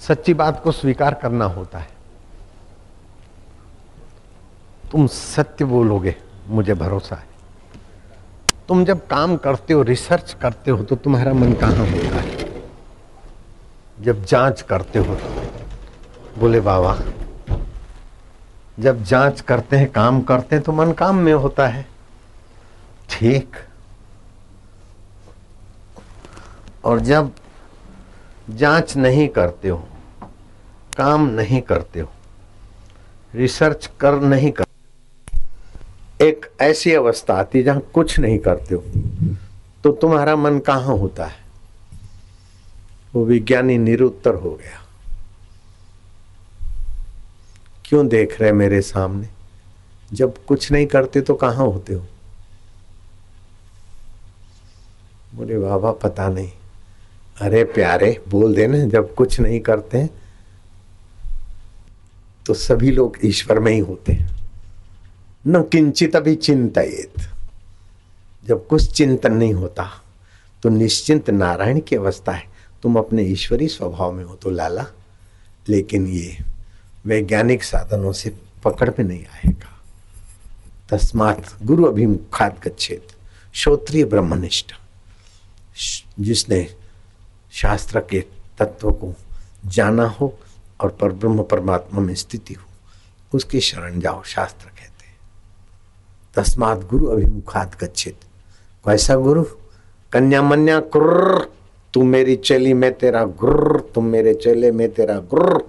[0.01, 1.92] सच्ची बात को स्वीकार करना होता है।
[4.93, 6.15] तुम सत्य बोलोगे,
[6.49, 7.31] मुझे भरोसा है।
[8.69, 12.51] तुम जब काम करते हो रिसर्च करते हो तो तुम्हारा मन कहाँ होता है?
[13.99, 16.97] जब जाँच करते हो तो बोले बाबा
[18.79, 21.87] जब जाँच करते हैं, काम करते हैं तो मन काम में होता है।
[23.11, 23.57] ठीक।
[26.85, 27.33] और जब
[28.51, 29.79] जाँच नहीं करते हो,
[30.97, 32.11] काम नहीं करते हो
[33.35, 34.65] रिसर्च कर नहीं कर
[36.23, 38.85] एक ऐसी अवस्था आती है जहाँ कुछ नहीं करते हो।
[39.85, 41.41] तो तुम्हारा मन कहाँ होता है?
[43.15, 44.81] वो विज्ञानी निरुत्तर हो गया।
[47.85, 49.29] क्यों देख रहे मेरे सामने?
[50.13, 52.07] जब कुछ नहीं करते तो कहाँ होते हो?
[55.35, 56.51] बोले, बाबा, पता नहीं।
[57.41, 60.11] अरे प्यारे, बोल देना, जब कुछ नहीं करते
[62.47, 64.42] तो सभी लोग ईश्वर में ही होते हैं।
[65.45, 67.13] न किंचित अभी चिंतित।
[68.47, 69.89] जब कुछ चिंतन नहीं होता
[70.63, 72.45] तो निश्चिंत नारायण की अवस्था है।
[72.83, 74.85] तुम अपने ईश्वरी स्वभाव में हो तो लाला,
[75.69, 76.39] लेकिन ये
[77.07, 78.31] वैज्ञानिक साधनों से
[78.65, 79.69] पकड़ में नहीं आएगा।
[80.91, 83.09] तस्मात गुरु अभिमुखात गच्छेत
[83.55, 84.73] श्रोत्रिय ब्रह्मनिष्ठ।
[86.21, 86.67] जिसने
[87.53, 88.21] शास्त्र के
[88.59, 89.15] तत्व को
[89.67, 90.39] जाना हो
[90.81, 92.65] और पर ब्रह्म परमात्मा में स्थिति हो,
[93.35, 94.69] उसकी शरण जाओ, शास्त्र
[96.37, 98.17] तस्मात गुरु अभिमुखात गच्छित।
[98.87, 99.45] कैसा गुरु?
[100.13, 101.49] कन्या मन्या कुर्र
[101.95, 105.65] तू मेरी चली, मैं तेरा गुर्र, तुम मेरे चले, मैं तेरा गुर्र।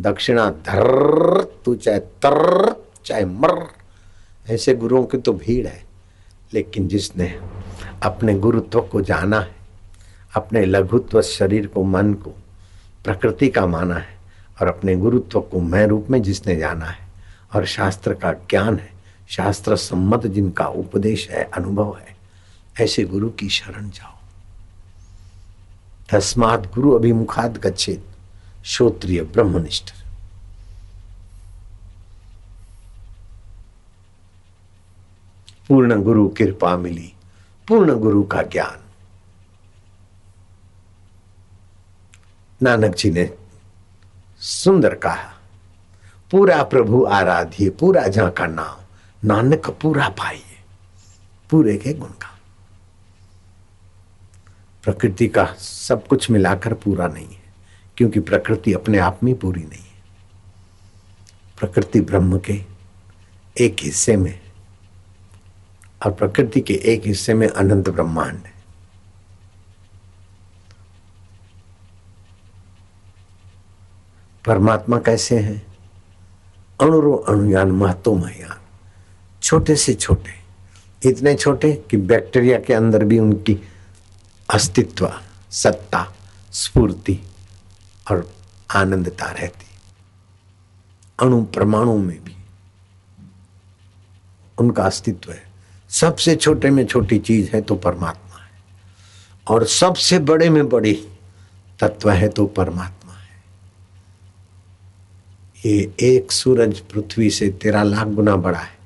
[0.00, 3.66] दक्षिणा धर तू चाहे तर, चाहे मर।
[4.50, 5.84] ऐसे गुरुओं की तो भीड़ है,
[6.54, 7.40] लेकिन जिसने
[8.02, 9.56] अपने गुरुत्व को जाना है,
[10.36, 12.30] अपने लघुत्व शरीर को, मन को,
[13.04, 14.18] प्रकृति का माना है,
[14.60, 17.08] और अपने गुरुत्व को मैं रूप में जिसने जाना है,
[17.54, 18.97] और शास्त्र का ज्ञान है
[19.28, 22.16] शास्त्र सम्मत जिनका उपदेश है, अनुभव है,
[22.80, 24.18] ऐसे गुरु की शरण जाओ।
[26.12, 28.06] तस्मात गुरु अभिमुखात गच्छेत
[28.64, 29.90] श्रोत्रिय ब्रह्मनिष्ठ।
[35.68, 37.12] पूर्ण गुरु कृपा मिली,
[37.68, 38.80] पूर्ण गुरु का ज्ञान।
[42.62, 43.30] नानक जी ने
[44.40, 45.40] सुंदर कहा,
[46.30, 48.77] पूरा प्रभु आराध्य, पूरा जहाँ का नाम।
[49.24, 50.56] नानक पूरा पाइए
[51.50, 52.38] पूरे के गुण का।
[54.84, 57.42] प्रकृति का सब कुछ मिलाकर पूरा नहीं है,
[57.96, 60.02] क्योंकि प्रकृति अपने आप में पूरी नहीं है।
[61.58, 62.64] प्रकृति ब्रह्म के
[63.60, 64.40] एक हिस्से में
[66.06, 68.52] और प्रकृति के एक हिस्से में अनंत ब्रह्मांड है।
[74.46, 75.66] परमात्मा कैसे हैं?
[76.80, 78.56] अणुरो अणुयान महतो महयान
[79.48, 80.30] छोटे से छोटे,
[81.08, 83.68] इतने छोटे कि बैक्टीरिया के अंदर भी उनकी
[84.54, 86.14] अस्तित्व, सत्ता,
[86.52, 87.20] स्फूर्ति
[88.10, 88.34] और
[88.74, 89.66] आनंदता रहती।
[91.22, 92.36] अणु परमाणु में भी
[94.58, 95.42] उनका अस्तित्व है।
[95.90, 98.50] सबसे छोटे में छोटी चीज़ है तो परमात्मा है।
[99.48, 101.08] और सबसे बड़े में बड़ी
[101.80, 103.42] तत्व है तो परमात्मा है।
[105.66, 108.77] ये एक सूरज पृथ्वी से तेरह लाख गुना बड़ा है।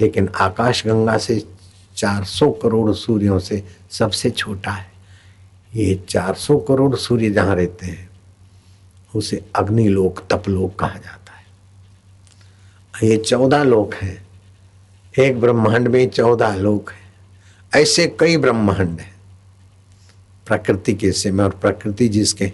[0.00, 1.48] लेकिन आकाश गंगा से
[1.96, 4.90] चार सौ करोड़ सूर्यों से सबसे छोटा है।
[5.74, 8.10] ये चार सौ करोड़ सूर्य जहाँ रहते हैं,
[9.16, 11.44] उसे अग्निलोक, तपलोक कहा जाता है।
[13.08, 14.28] ये चौदह लोक हैं।
[15.18, 17.00] एक ब्रह्मांड में चौदह लोक है।
[17.82, 19.12] ऐसे कई ब्रह्मांड है।
[20.46, 22.52] प्रकृति के हिस्से में और प्रकृति जिसके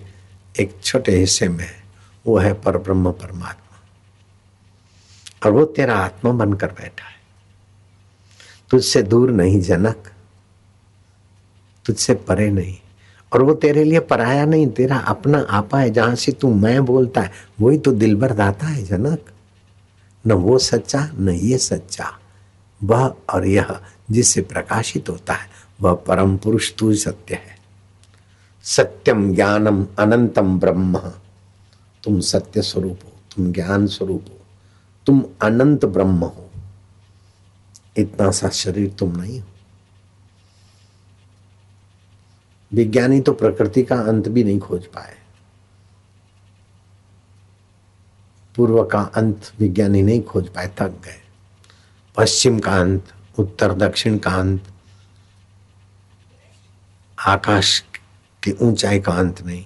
[0.61, 1.85] एक छोटे हिस्से में है,
[2.27, 3.81] वो है पर ब्रह्म परमात्मा।
[5.47, 7.16] और वो तेरा आत्मा बनकर बैठा है।
[8.71, 10.11] तुझसे दूर नहीं जनक,
[11.87, 12.77] तुझसे परे नहीं।
[13.33, 17.21] और वो तेरे लिए पराया नहीं, तेरा अपना आपा है, जहाँ से तू मैं बोलता
[17.21, 19.25] है, वही तो दिल भर दाता है जनक।
[20.27, 22.19] न वो सच्चा, न ये सच्चा।
[22.85, 25.49] वह और यह, जिससे प्रकाशित होता है,
[25.81, 27.57] वह परम पुरुष तू सत्य है।
[28.63, 30.99] सत्यम ज्ञानम अनंतम ब्रह्म।
[32.03, 34.41] तुम सत्य स्वरूप हो, तुम ज्ञान स्वरूप हो,
[35.07, 36.46] तुम अनंत ब्रह्म हो।
[37.99, 39.47] इतना सा शरीर तुम नहीं हो।
[42.73, 45.19] विज्ञानी तो प्रकृति का अंत भी नहीं खोज पाए।
[48.57, 51.23] पूर्व का अंत विज्ञानी नहीं खोज पाए, थक गए।
[52.17, 54.65] पश्चिम का अंत, उत्तर, दक्षिण का अंत,
[57.27, 57.85] आकाश
[58.43, 59.65] की ऊंचाई का अंत नहीं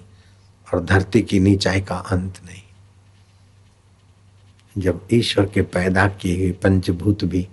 [0.73, 2.61] और धरती की नीचाई का अंत नहीं।
[4.77, 7.47] जब ईश्वर के पैदा किए हुए पंचभूत भी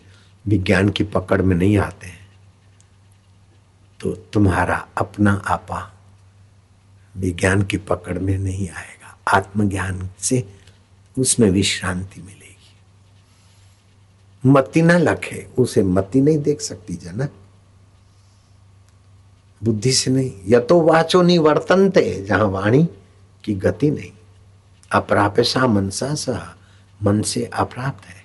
[0.49, 2.29] विज्ञान की पकड़ में नहीं आते हैं
[4.01, 5.95] तो तुम्हारा अपना आपा
[7.17, 10.55] विज्ञान की पकड़ में नहीं आएगा। आत्मज्ञान से
[11.19, 12.49] उसमें विश्रांति मिलेगी।
[14.47, 17.33] मति न लखे, उसे मति नहीं देख सकती जनक
[19.65, 22.89] बुद्धि से नहीं, या तो वाचो नहीं वर्तनते, जहाँ वाणी
[23.45, 24.13] की गति नहीं।
[24.93, 26.41] अपराप सा मनसा सह
[27.03, 28.18] मन से अप्राप्त है।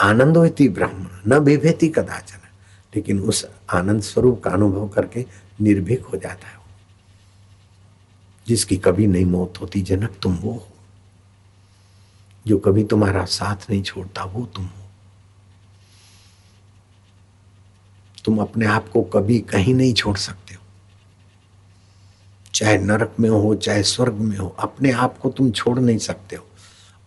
[0.00, 2.38] आनंद होती ब्रह्म न विभेति कदाचन।
[2.96, 5.26] लेकिन उस आनंद स्वरूप का अनुभव करके
[5.60, 6.64] निर्भीक हो जाता है
[8.48, 10.68] जिसकी कभी नहीं मौत होती, जनक तुम वो हो।
[12.46, 14.90] जो कभी तुम्हारा साथ नहीं छोड़ता, वो तुम हो।
[18.24, 20.60] तुम अपने आप को कभी कहीं नहीं छोड़ सकते हो।
[22.54, 26.36] चाहे नरक में हो, चाहे स्वर्ग में हो, अपने आप को तुम छोड़ नहीं सकते
[26.36, 26.46] हो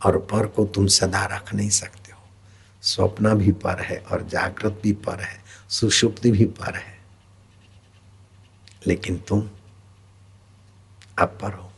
[0.05, 2.06] और पर को तुम सदा रख नहीं सकते।
[2.87, 6.99] स्वप्न भी पर है और जागृत भी पर है, सुषुप्ति भी पर है।
[8.87, 9.49] लेकिन तुम
[11.19, 11.71] अपर हो।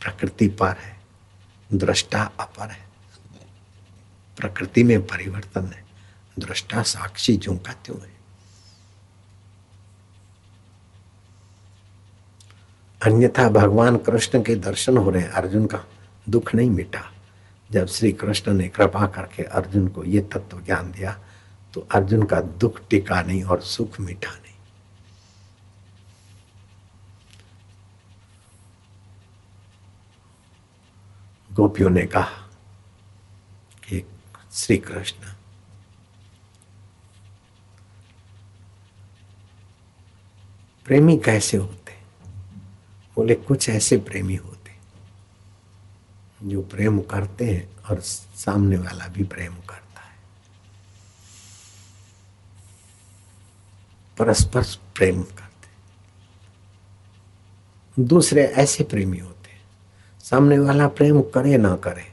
[0.00, 1.00] प्रकृति पर है,
[1.72, 2.88] दृष्टा अपर है।
[4.36, 5.84] प्रकृति में परिवर्तन है,
[6.38, 8.16] दृष्टा साक्षी जो का त्यों है।
[13.04, 15.84] अन्यथा भगवान कृष्ण के दर्शन हो रहे हैं, अर्जुन का
[16.28, 17.11] दुख नहीं मिटा।
[17.72, 21.20] जब श्री कृष्ण ने कृपा करके अर्जुन को ये तत्व ज्ञान दिया
[21.74, 24.54] तो अर्जुन का दुख टिका नहीं और सुख मिटा नहीं।
[31.52, 32.48] गोपियों ने कहा
[33.84, 34.04] कि
[34.52, 35.32] श्री कृष्ण
[40.84, 41.92] प्रेमी कैसे होते?
[43.16, 44.61] बोले, कुछ ऐसे प्रेमी होते।
[46.42, 48.00] जो प्रेम करते हैं और
[48.34, 50.16] सामने वाला भी प्रेम करता है।
[54.18, 54.62] परस्पर
[54.94, 55.52] प्रेम करते
[58.02, 59.60] दूसरे ऐसे प्रेमी होते हैं।
[60.20, 62.12] सामने वाला प्रेम करे ना करे,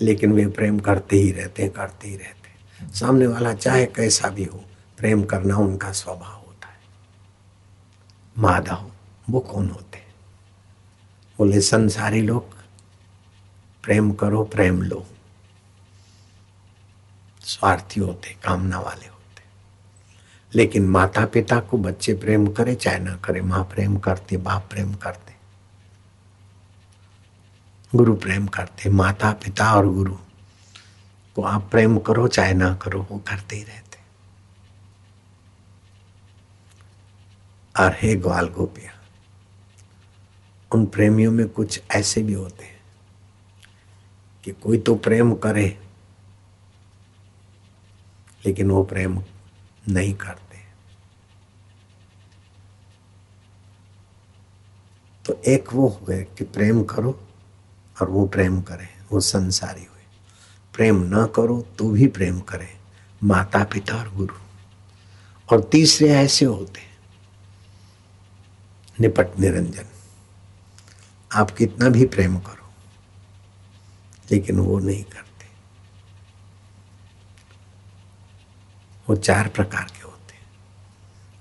[0.00, 4.28] लेकिन वे प्रेम करते ही रहते हैं, करते ही रहते हैं। सामने वाला चाहे कैसा
[4.28, 4.64] भी हो,
[4.98, 6.80] प्रेम करना उनका स्वभाव होता है।
[8.38, 8.90] माधव
[9.30, 10.14] वो कौन होते हैं?
[11.38, 12.61] बोले, संसारी लोग
[13.82, 15.06] प्रेम करो, प्रेम लो।
[17.40, 19.42] स्वार्थी होते, कामना वाले होते।
[20.54, 24.94] लेकिन माता पिता को बच्चे प्रेम करे, चाहे ना करे, माँ प्रेम करते, बाप प्रेम
[24.94, 25.32] करते।
[27.94, 30.14] गुरु प्रेम करते माता पिता और गुरु
[31.34, 33.98] को आप प्रेम करो, चाहे ना करो, वो करते ही रहते।
[37.82, 38.90] और हे ग्वाल गोपिया
[40.74, 42.81] उन प्रेमियों में कुछ ऐसे भी होते हैं
[44.44, 45.66] कि कोई तो प्रेम करे,
[48.46, 49.22] लेकिन वो प्रेम
[49.88, 50.58] नहीं करते।
[55.26, 57.12] तो एक वो हुए कि प्रेम करो
[58.02, 60.02] और वो प्रेम करे, वो संसारी हुए।
[60.74, 62.68] प्रेम न करो तो भी प्रेम करे
[63.22, 64.34] माता पिता और गुरु।
[65.48, 66.80] और तीसरे ऐसे होते
[69.00, 69.86] निपट निरंजन।
[71.32, 72.61] आप कितना भी प्रेम करो
[74.30, 75.46] लेकिन वो नहीं करते।
[79.08, 80.46] वो चार प्रकार के होते हैं।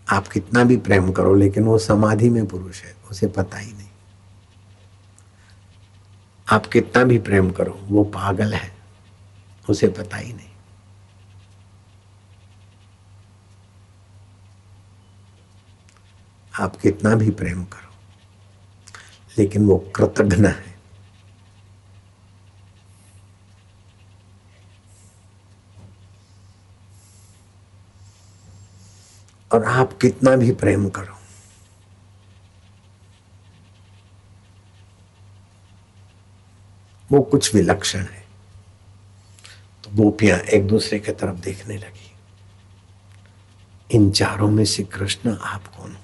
[0.09, 3.89] आप कितना भी प्रेम करो, लेकिन वो समाधि में पुरुष है, उसे पता ही नहीं।
[6.51, 8.71] आप कितना भी प्रेम करो, वो पागल है,
[9.69, 10.49] उसे पता ही नहीं।
[16.59, 17.93] आप कितना भी प्रेम करो,
[19.37, 20.70] लेकिन वो कृतघ्न है
[29.53, 31.17] और आप कितना भी प्रेम करो।
[37.11, 38.27] वो कुछ विलक्षण है।
[39.83, 42.11] तो गोपियाँ एक दूसरे की तरफ़ देखने लगी।
[43.91, 45.91] इन चारों में से कृष्ण आप कौन?
[45.91, 45.97] हो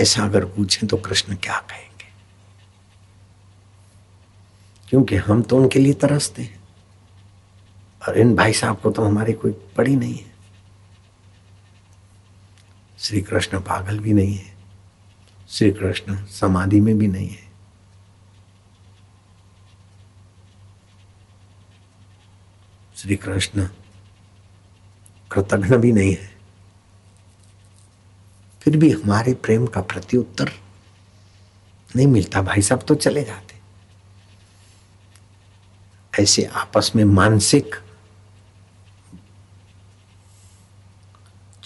[0.00, 2.04] ऐसा अगर पूछें तो कृष्ण क्या कहेंगे?
[4.88, 6.64] क्योंकि हम तो उनके लिए तरसते हैं।
[8.08, 10.31] और इन भाई साहब को तो हमारी कोई पड़ी नहीं है।
[13.02, 14.54] श्री कृष्ण पागल भी नहीं है
[15.48, 17.50] श्री कृष्ण समाधि में भी नहीं है।
[22.96, 23.66] श्री कृष्ण
[25.30, 26.30] कृतघ्न भी नहीं है।
[28.62, 30.52] फिर भी हमारे प्रेम का प्रत्युत्तर
[31.96, 33.60] नहीं मिलता, भाई साहब तो चले जाते।
[36.22, 37.81] ऐसे आपस में मानसिक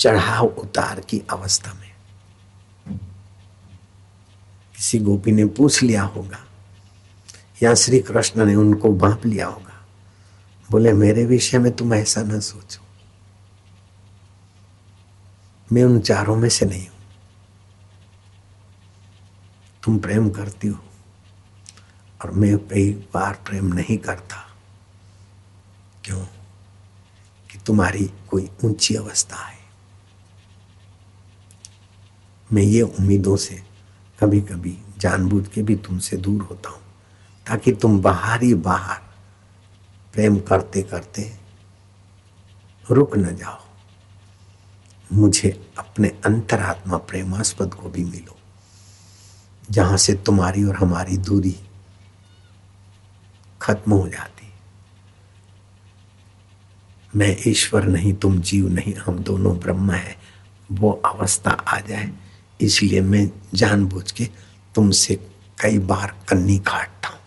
[0.06, 1.92] चढ़ाव उतार की अवस्था में।
[4.76, 6.38] किसी गोपी ने पूछ लिया होगा,
[7.62, 9.86] या श्री कृष्ण ने उनको बांप लिया होगा,
[10.70, 12.80] बोले, मेरे विषय में तुम ऐसा ना सोचो।
[15.72, 16.98] मैं उन चारों में से नहीं हूँ।
[19.82, 20.84] तुम प्रेम करती हो,
[22.24, 24.36] और मैं कई बार प्रेम नहीं करता।
[26.04, 26.26] क्यों?
[27.50, 29.65] कि तुम्हारी कोई ऊँची अवस्था है।
[32.50, 33.62] मैं ये उम्मीदों से
[34.18, 36.80] कभी कभी जानबूझ के भी तुमसे दूर होता हूँ,
[37.46, 39.00] ताकि तुम बाहर ही बाहर
[40.14, 41.30] प्रेम करते करते
[42.86, 43.64] रुक न जाओ।
[45.10, 48.36] मुझे अपने अंतरात्मा प्रेमास्पद को भी मिलो,
[49.68, 51.54] जहाँ से तुम्हारी और हमारी दूरी
[53.60, 54.52] खत्म हो जाती।
[57.14, 60.16] मैं ईश्वर नहीं, तुम जीव नहीं, हम दोनों ब्रह्म है,
[60.70, 62.10] वो अवस्था आ जाए।
[62.60, 64.24] इसलिए मैं जानबूझ के
[64.74, 65.14] तुमसे
[65.60, 67.20] कई बार कन्नी काटता हूँ।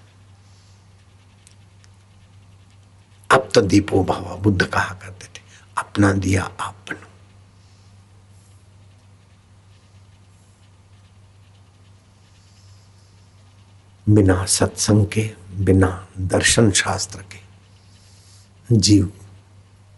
[3.30, 5.42] अब तो दीपो भावा बुद्ध कहा करते थे,
[5.78, 7.08] अपना दिया आप बनो।
[14.08, 19.06] बिना सत्संग के, बिना दर्शन शास्त्र के जीव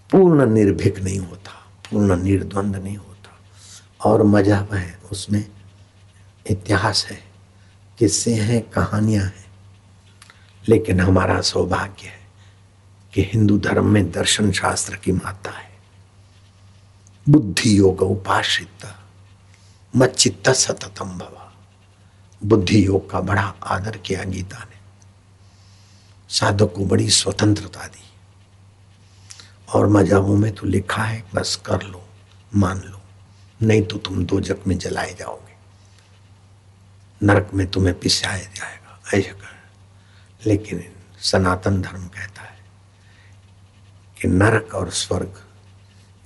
[0.10, 1.52] पूर्ण निर्भीक नहीं होता,
[1.86, 3.11] पूर्ण निर्द्वंद नहीं होता।
[4.06, 5.50] और मज़हब है, उसमें
[6.50, 7.24] इतिहास है,
[7.98, 9.46] किस्से हैं, कहानियाँ हैं।
[10.70, 12.28] लेकिन हमारा सौभाग्य है
[13.14, 15.72] कि हिंदू धर्म में दर्शन शास्त्र की माता है।
[17.30, 18.94] बुद्धि योग उपाश्रित,
[19.96, 21.54] मच्चित्त सततम भवा।
[22.46, 24.78] बुद्धि योग का बड़ा आदर किया गीता ने।
[26.30, 28.04] साधक को बड़ी स्वतंत्रता दी।
[29.74, 32.08] और मजहबों में तो लिखा है, बस कर लो,
[32.56, 33.01] मान लो।
[33.64, 35.52] नहीं तो तुम दो जग में जलाए जाओगे।
[37.26, 40.84] नरक में तुम्हें पिसाया जाएगा, ऐसा कर। लेकिन
[41.20, 42.58] सनातन धर्म कहता है
[44.22, 45.42] कि नरक और स्वर्ग,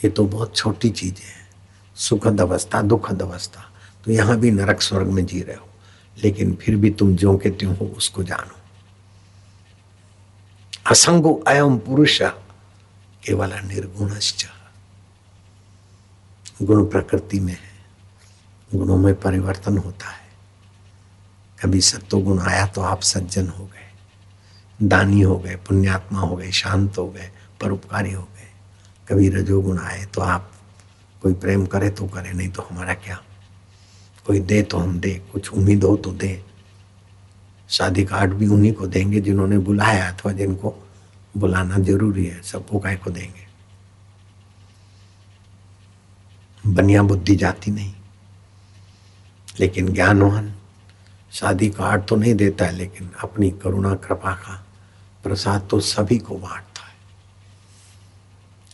[0.04, 1.48] ये तो बहुत छोटी चीज़ें हैं।
[1.96, 3.72] सुखद अवस्था, दुखद अवस्था।
[4.06, 5.68] तो यहाँ भी नरक स्वर्ग में जी रहे हो,
[6.24, 8.56] लेकिन फिर भी तुम जो के त्यों हो, उसको जानो।
[10.92, 12.22] असंगो अयम पुरुष
[13.24, 14.46] केवल निर्गुणश्च।
[16.62, 17.76] गुण प्रकृति में है।
[18.76, 20.26] गुणों में परिवर्तन होता है।
[21.64, 23.86] कभी सत्तो गुण आया तो आप सज्जन हो गए।
[24.88, 27.32] दानी हो गए, पुण्यात्मा हो गए, शांत हो गए,
[27.62, 28.48] परोपकारी हो गए।
[29.10, 30.52] कभी रजोगुण आए तो आप
[31.22, 33.22] कोई प्रेम करे तो करे, नहीं तो हमारा क्या?
[34.28, 36.46] कोई दे तो हम दे, कुछ उम्मीद हो तो दे।
[37.70, 40.88] शादी कार्ड भी उन्हीं को देंगे जिन्होंने बुलाया अथवा जिनको
[41.38, 43.45] बुलाना ज़रूरी है, सबको काय को देंगे।
[46.68, 47.94] बनिया बुद्धि जाती नहीं।
[49.60, 50.56] लेकिन ज्ञानवान,
[51.32, 54.66] शादी कार्ड तो नहीं देता है, लेकिन अपनी करुणा, कृपा का
[55.24, 56.96] प्रसाद तो सभी को बांटता है।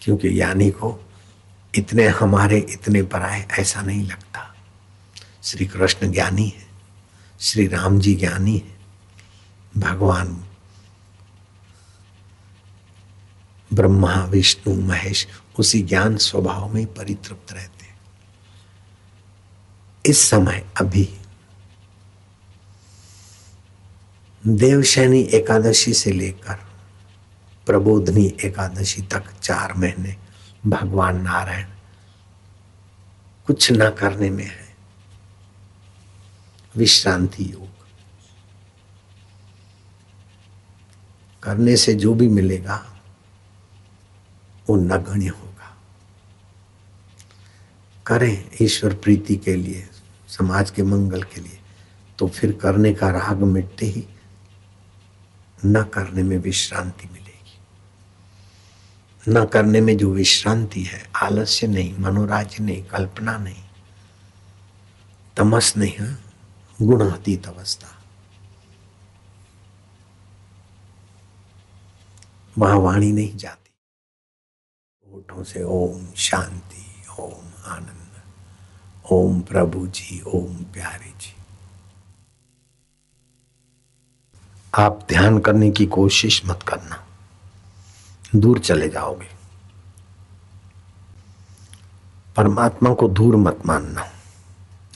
[0.01, 1.05] क्योंकि ज्ञानी को
[1.75, 4.55] इतने हमारे, इतने पराए ऐसा नहीं लगता।
[5.43, 6.67] श्री कृष्ण ज्ञानी है
[7.39, 8.79] श्री राम जी ज्ञानी है,
[9.77, 10.45] भगवान
[13.73, 15.27] ब्रह्मा, विष्णु, महेश,
[15.59, 17.80] उसी ज्ञान स्वभाव में परितृप्त रहते
[20.05, 21.17] इस समय, अभी।
[24.47, 26.55] देवशैनी एकादशी से लेकर
[27.65, 30.17] प्रबोधनी एकादशी तक चार महीने
[30.65, 31.65] भगवान नारायण
[33.47, 34.75] कुछ न करने में है।
[36.75, 37.69] विश्रांति योग।
[41.43, 43.01] करने से जो भी मिलेगा,
[44.69, 45.77] वो नगण्य होगा।
[48.05, 49.87] करें ईश्वर प्रीति के लिए।
[50.37, 51.59] समाज के मंगल के लिए
[52.19, 54.07] तो फिर करने का राग मिटते ही
[55.65, 57.59] न करने में विश्रांति मिलेगी।
[59.27, 63.63] न करने में जो विश्रांति है, आलस्य नहीं, मनोराज्य नहीं, कल्पना नहीं,
[65.37, 66.17] तमस नहीं, है?
[66.81, 67.87] गुणातीत अवस्था।
[72.57, 73.71] वहाँ वाणी नहीं जाती।
[75.11, 78.00] होठों से ओम शांति, ओम आनंद।
[79.11, 81.35] ओम प्रभु जी, ओम प्यारे जी।
[84.79, 87.07] आप ध्यान करने की कोशिश मत करना।
[88.35, 89.27] दूर चले जाओगे।
[92.35, 94.05] परमात्मा को दूर मत मानना।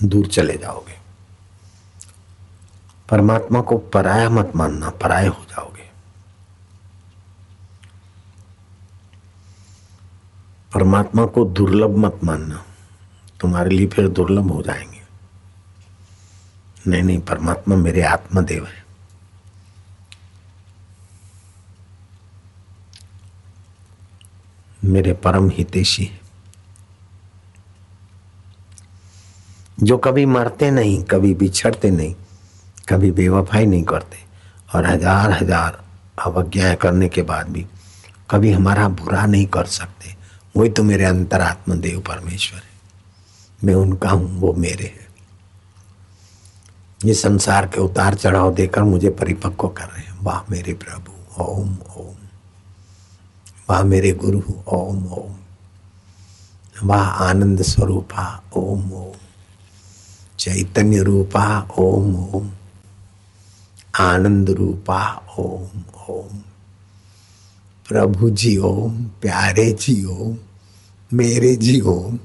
[0.04, 1.00] दूर चले जाओगे।
[3.10, 5.92] परमात्मा को पराया मत मानना, पराये हो जाओगे।
[10.74, 12.66] परमात्मा को दुर्लभ मत मानना।
[13.40, 15.02] तुम्हारे लिए फिर दुर्लभ हो जाएँगे।
[16.88, 18.84] नहीं नहीं, परमात्मा मेरे आत्मदेव है।
[24.84, 26.20] मेरे परम हितेशी है।
[29.78, 32.14] जो कभी मरते नहीं, कभी बिछड़ते नहीं,
[32.90, 34.18] कभी बेवफाई नहीं करते,
[34.76, 35.84] और हज़ार हज़ार
[36.26, 37.66] अवज्ञाएँ करने के बाद भी
[38.30, 40.16] कभी हमारा बुरा नहीं कर सकते,
[40.56, 42.62] वही तो मेरे अंतरात्म देव परमेश्वर
[43.64, 45.06] मैं उनका हूँ, वो मेरे हैं।
[47.06, 51.78] ये संसार के उतार चढ़ाव देकर मुझे परिपक्व कर रहे हैं। वाह मेरे प्रभु, ओम
[51.98, 52.16] ओम।
[53.70, 55.36] वाह मेरे गुरु, ओम ओम।
[56.84, 59.16] वाह आनंद स्वरूपा, ओम ओम।
[60.40, 62.52] चैतन्य रूपा, ओम ओम।
[64.00, 66.38] आनंद रूपा, ओम ओम।
[67.88, 70.38] प्रभु जी, ओम। प्यारे जी, ओम।
[71.14, 72.20] मेरे जी, ओम।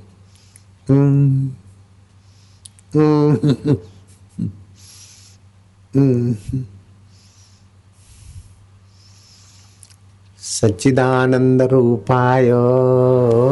[10.38, 12.50] सच्चिदानंद रूपाय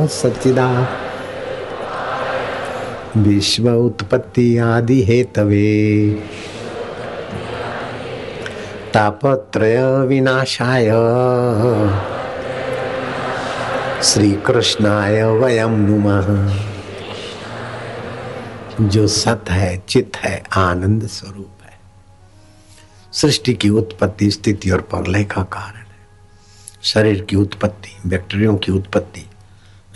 [0.09, 0.69] सच्चिदा
[3.17, 5.71] विश्व उत्पत्ति आदि हेतवे
[8.95, 10.91] तापत्रय विनाशाय
[14.03, 16.68] श्री कृष्णाय वयम नुमः।
[18.81, 21.81] जो सत है, चित है, आनंद स्वरूप है।
[23.13, 25.97] सृष्टि की उत्पत्ति, स्थिति और प्रलय का कारण है।
[26.83, 29.31] शरीर की उत्पत्ति बैक्टीरियों की उत्पत्ति,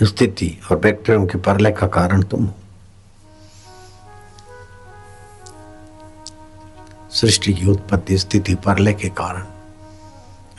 [0.03, 2.55] स्थिति और बैक्टीरियों के प्रलय का कारण तुम हो।
[7.11, 9.45] सृष्टि की उत्पत्ति, स्थिति, प्रलय के कारण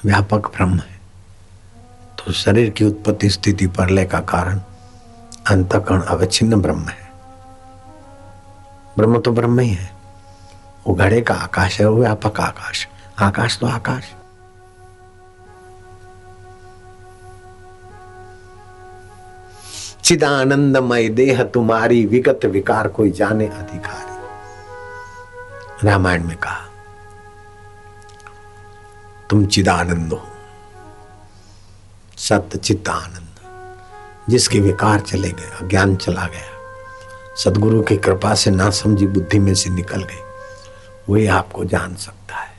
[0.05, 1.01] व्यापक ब्रह्म है।
[2.17, 4.61] तो शरीर की उत्पत्ति, स्थिति, प्रलय का कारण
[5.47, 7.02] अंतकरण अवच्छिन्न ब्रह्म है।
[8.97, 9.91] ब्रह्म तो ब्रह्म ही है।
[10.87, 12.87] वो घड़े का आकाश है, वो व्यापक आकाश।
[13.19, 14.13] आकाश तो आकाश।
[20.03, 24.13] चिदानंदमय देह तुम्हारी विगत विकार कोई जाने अधिकारी।
[25.87, 26.59] रामायण में कहा,
[29.29, 30.21] तुम चिदानंद हो।
[32.17, 33.29] सत्य चित्त आनंद
[34.29, 36.52] जिसके विकार चले गए, अज्ञान चला गया।
[37.37, 40.21] सदगुरु की कृपा से ना समझी बुद्धि में से निकल गई।
[41.09, 42.51] वही आपको जान सकता है।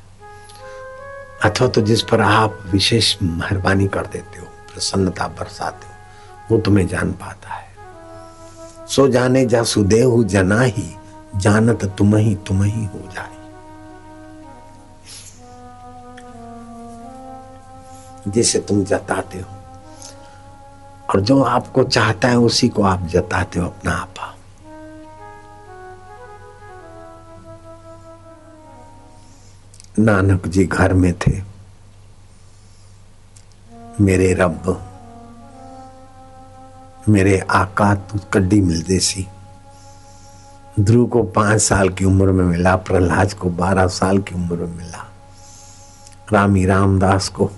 [1.45, 5.93] अथवा तो जिस पर आप विशेष मेहरबानी कर देते हो, प्रसन्नता बरसाते हो,
[6.51, 7.67] वो तुम्हें जान पाता है।
[8.87, 10.95] सो जाने जा सुदेव जना ही
[11.37, 13.33] जानत तुम ही तुम ही हो जाए
[18.29, 19.57] जिसे तुम जताते हो,
[21.11, 24.34] और जो आपको चाहता है उसी को आप जताते हो अपना आपा।
[29.99, 31.43] नानक जी घर में थे।
[34.01, 34.91] मेरे रब,
[37.09, 39.27] मेरे आका तू कड्डी मिलते सी।
[40.81, 44.77] ध्रुव को पाँच साल की उम्र में मिला, प्रहलाद को बारह साल की उम्र में
[44.77, 45.13] मिला।
[46.33, 47.51] रामी रामदास को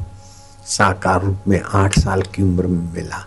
[0.66, 3.26] साकार रूप में आठ साल की उम्र में मिला।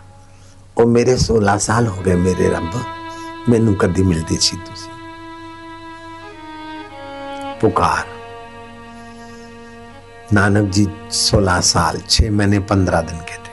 [0.78, 2.70] और मेरे सोलह साल हो गए मेरे रब,
[3.48, 4.90] मैनू कदी मिलती सी तुसी।
[7.60, 8.19] पुकार।
[10.32, 13.50] नानक जी सोलह साल, छह महीने, पंद्रह दिन के थे।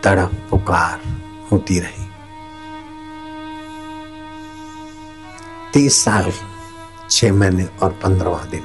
[0.00, 1.00] तड़प, पुकार
[1.52, 2.06] होती रही।
[5.72, 6.32] तीस साल,
[7.10, 8.64] छह महीने और पंद्रवा दिन।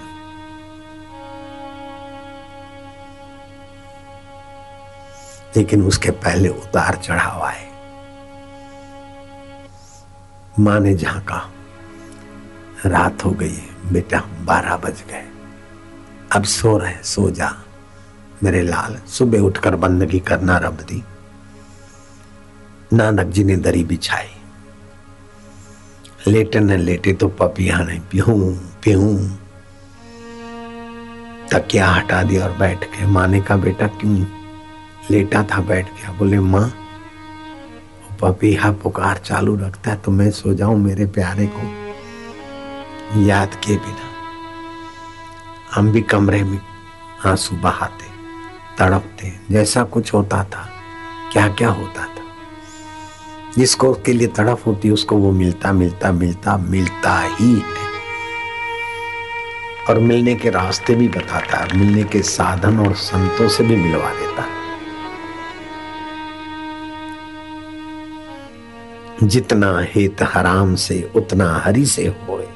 [5.57, 7.71] लेकिन उसके पहले उतार चढ़ाव आए।
[10.59, 11.49] माँ ने झांका
[12.85, 13.57] रात हो गई
[13.91, 15.25] बेटा, बारह बज गए।
[16.31, 17.53] अब सो रहे, सो जा।
[18.43, 21.03] मेरे लाल, सुबह उठकर बंदगी करना रब दी।
[22.93, 24.29] नानक जी ने दरी बिछाई।
[26.27, 28.51] लेटे न लेटे तो पपिया ने पीहू
[28.83, 29.17] पीहू
[31.51, 34.25] तकिया हटा दिया और बैठ गए। माने का बेटा, क्यों?
[35.11, 36.71] लेटा था, बैठ गया। बोले, माँ
[38.21, 41.80] पपीहा पुकार चालू रखता है तो मैं सो जाऊँ मेरे प्यारे को।
[43.17, 44.09] याद के बिना,
[45.75, 46.59] हम भी कमरे में
[47.25, 48.05] आँसू बहाते,
[48.77, 50.69] तड़पते, जैसा कुछ होता था
[51.33, 52.21] क्या क्या होता था।
[53.57, 57.91] जिसको के लिए तड़प होती, उसको वो मिलता मिलता मिलता मिलता ही है
[59.89, 64.09] और मिलने के रास्ते भी बताता है मिलने के साधन और संतों से भी मिलवा
[64.09, 64.61] देता। है
[69.23, 72.47] जितना हित हराम से, उतना हरि से होए।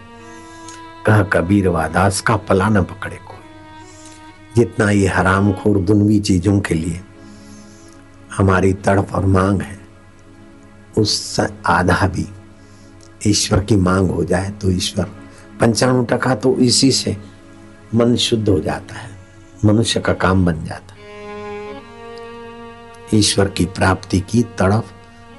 [1.05, 6.75] कह कबीर वादास का पला न पकड़े कोई। जितना ये हराम खोर दुनवी चीज़ों के
[6.75, 7.01] लिए
[8.31, 9.79] हमारी तड़प और मांग है,
[10.97, 12.25] उस आधा भी
[13.27, 15.05] ईश्वर की मांग हो जाए तो ईश्वर
[15.59, 17.15] पंचाणु टका तो इसी से
[17.95, 19.09] मन शुद्ध हो जाता है,
[19.65, 21.03] मनुष्य का काम बन जाता है।
[23.13, 24.91] ईश्वर की प्राप्ति की तड़फ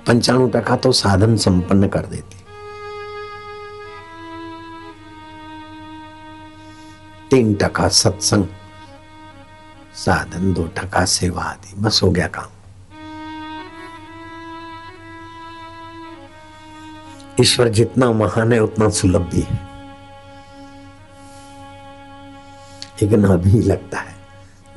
[0.06, 2.35] पंचाणु टका तो साधन संपन्न कर देती
[7.30, 8.44] तीन टका सत्संग,
[9.94, 12.50] साधन, दो टका सेवा आदि, बस हो गया काम।
[17.40, 19.60] ईश्वर जितना महान है, उतना सुलभ भी है।
[23.02, 24.14] लेकिन अभी लगता है,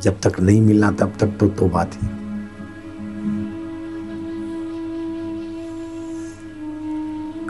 [0.02, 2.10] जब तक नहीं मिला, तब तक तो तोबा थी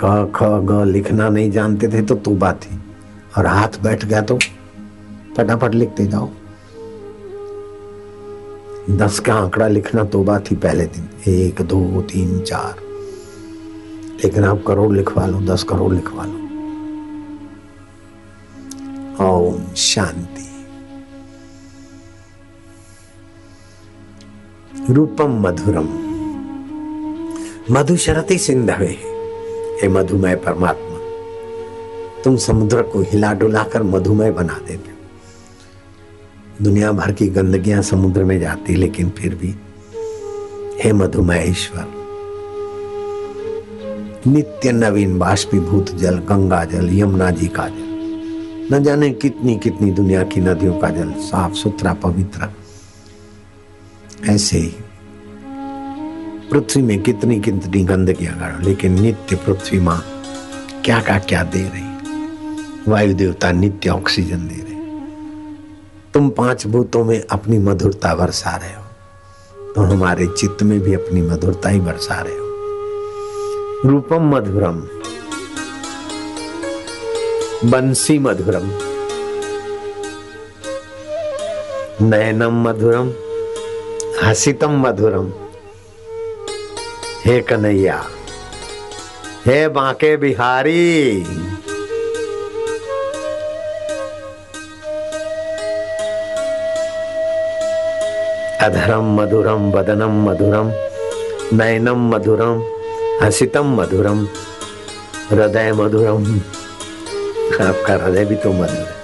[0.02, 2.80] क, ख, ग लिखना नहीं जानते थे तो तोबा थी
[3.38, 4.40] और हाथ बैठ गया तो
[5.40, 6.30] फटाफट लिखते जाओ।
[8.90, 12.76] दस का आंकड़ा लिखना तोबा थी पहले दिन। एक, दो, तीन, चार।
[14.24, 16.34] लेकिन आप करोड़ लिखवा लो, दस करोड़ लिखवा लो।
[19.26, 20.50] ओम शांति।
[24.94, 25.88] रूपम मधुरम।
[27.72, 28.98] मधुशरति सिंधवे
[29.82, 31.00] हे। मधुमय परमात्मा।
[32.24, 34.99] तुम समुद्र को हिला डुलाकर मधुमय बना देते हो।
[36.62, 39.54] दुनिया भर की गंदगियाँ समुद्र में जाती, लेकिन फिर भी।
[40.84, 41.86] हे मधुमय ईश्वर
[44.28, 47.88] नित्य नवीन बाष्पीभूत जल, गंगा जल, यमुना जी का जल,
[48.72, 52.50] न जाने कितनी कितनी दुनिया की नदियों का जल, साफ़ सुथरा, पवित्र।
[54.30, 54.74] ऐसे ही
[56.52, 60.02] पृथ्वी में कितनी कितनी गंदगियाँ गाड़ो लेकिन नित्य पृथ्वी माँ
[60.86, 64.69] क्या का क्या दे रही। वायु देवता नित्य ऑक्सीजन दे रहे।
[66.14, 68.84] तुम पाँच भूतों में अपनी मधुरता बरसा रहे हो
[69.74, 72.46] तो हमारे चित्त में भी अपनी मधुरता ही बरसा रहे हो।
[73.86, 74.80] रूपम मधुरम,
[77.72, 78.66] बंसी मधुरम,
[82.02, 83.12] नयनम मधुरम,
[84.24, 85.32] हसितम मधुरम।
[87.26, 88.04] हे कन्हैया,
[89.46, 91.24] हे बांके बिहारी।
[98.62, 100.72] अधरम मधुरम वदनम मधुरम
[101.54, 102.64] नयनम मधुरम
[103.24, 104.20] हसितम मधुरम
[105.32, 106.26] हृदय मधुरम
[107.62, 108.96] आपका हृदय भी तो मधुर है।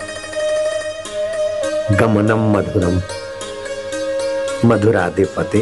[1.97, 2.95] गमनम मधुरम
[4.65, 5.61] मधुराधिपते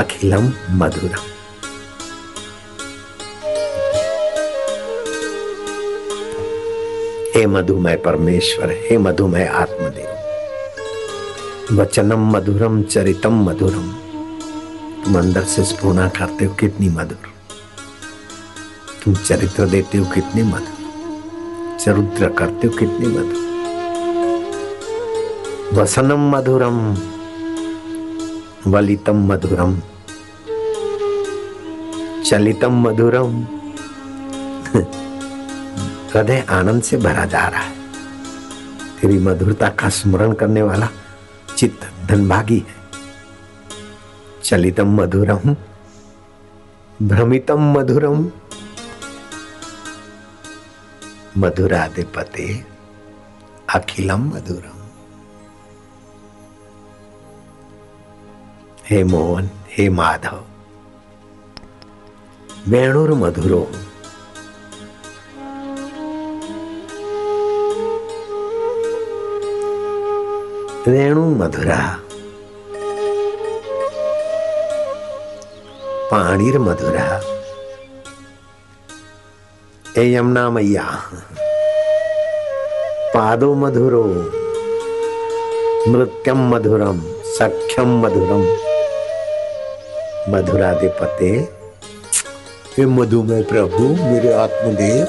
[0.00, 1.24] अखिलम मधुरम।
[7.34, 10.13] हे मधुमय परमेश्वर, हे मधुमय आत्मदेव।
[11.72, 13.92] वचनम मधुरम, चरितम मधुरम।
[15.04, 17.18] तुम अंदर से स्पूर्णा करते हो कितनी मधुर।
[19.04, 20.86] तुम चरित्र देते हो कितने मधुर।
[21.80, 23.44] चरित्र करते हो कितने मधुर।
[25.82, 26.96] वसनम मधुरम,
[28.66, 29.80] वलितम मधुरम।
[32.22, 33.42] चलितम मधुरम।
[36.14, 37.74] हृदय आनंद से भरा जा रहा है।
[39.00, 40.88] तेरी मधुरता का स्मरण करने वाला
[41.56, 42.90] चित्त धनभागी। है
[44.44, 45.56] चलितम मधुरम,
[47.02, 48.30] भ्रमितम मधुरम।
[51.38, 52.64] मधुराधिपते
[53.74, 54.80] अखिलम मधुरम।
[58.86, 60.44] हे मोहन, हे माधव
[62.68, 63.70] वेणुर मधुरो
[70.88, 71.98] वेणु मधुरा
[76.10, 77.22] पाणिर मधुरा
[79.98, 80.82] ए यमुना मैया
[83.14, 84.04] पादो मधुरो
[85.88, 91.48] नृत्यम मधुरम सख्यम मधुरम मधुरा। मधुराधिपते।
[92.78, 95.08] हे मधुमय प्रभु, मेरे आत्मदेव,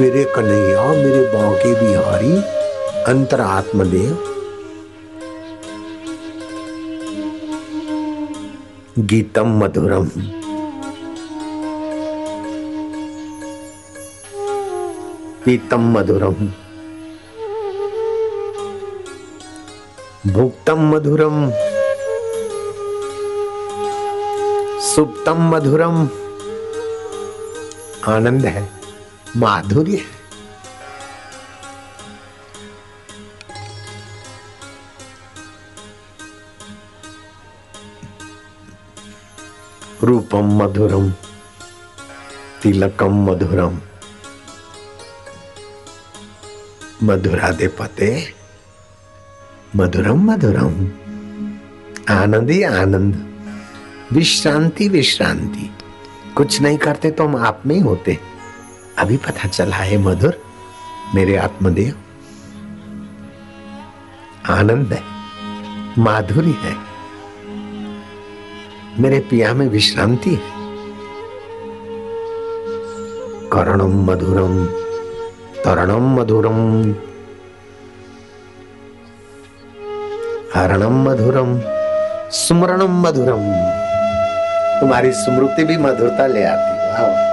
[0.00, 2.36] मेरे कन्हैया, मेरे बांके बिहारी
[3.12, 3.40] अंतर
[8.98, 10.08] गीतम मधुरम।
[15.44, 16.34] पीतम मधुरम।
[20.32, 21.50] भुक्तम मधुरम।
[24.80, 26.08] सुप्तम मधुरम।
[28.08, 28.70] आनंद है
[29.36, 30.15] माधुर्य है।
[40.06, 41.10] रूपम मधुरम,
[42.62, 43.78] तिलकम मधुरम।
[47.02, 48.34] मधुरा दे मधुराधिपते,
[49.76, 50.88] मधुरम मधुरम।
[52.16, 53.40] आनंद आनंद,
[54.12, 55.70] विश्रांति विश्रांति।
[56.36, 58.18] कुछ नहीं करते तो हम आप में ही होते।
[58.98, 60.42] अभी पता चला है मधुर,
[61.14, 61.94] मेरे आत्मदेव।
[64.52, 65.02] आनंद है,
[65.98, 66.85] माधुरी है।
[68.98, 70.40] मेरे पिया में विश्रांति है।
[73.48, 74.66] करणम मधुरम,
[75.64, 76.90] तरणम मधुरम।
[80.54, 81.60] हरणम मधुरम,
[82.30, 83.42] सुमरणम मधुरम।
[84.80, 87.25] तुम्हारी स्मृति भी मधुरता ले आती वाह।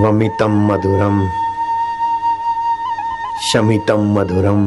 [0.00, 1.30] वमितम मधुरम।
[3.52, 4.66] शमितम मधुरम।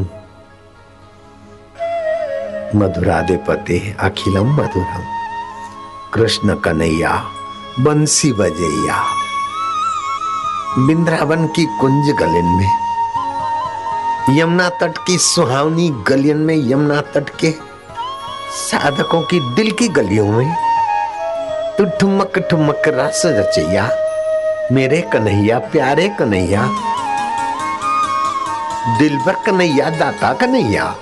[2.79, 5.03] मधुराधिपति अखिलम मधुरम।
[6.13, 7.23] कृष्ण कन्हैया
[7.79, 9.03] बंसी बजैया
[10.77, 12.71] बिंद्रावन की कुंज गलिन में।
[14.39, 17.51] यमुना तट की सुहावनी गलियन में यमुना तट के
[18.51, 20.55] साधकों की दिल की गलियों में।
[21.77, 24.02] तू ठुमक ठुमक रस रचैया।
[24.73, 26.61] मेरे कन्हैया, प्यारे कन्हैया।
[28.97, 30.95] दिल दिलबर कन्हैया, दाता कन्हैया।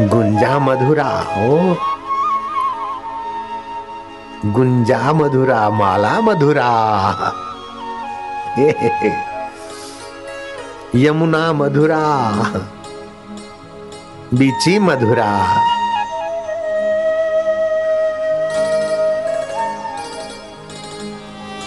[0.00, 1.76] गुंजा मधुरा हो।
[4.46, 6.68] गुंजा मधुरा, माला मधुरा।
[10.94, 12.32] यमुना मधुरा।
[14.34, 15.71] बीची मधुरा।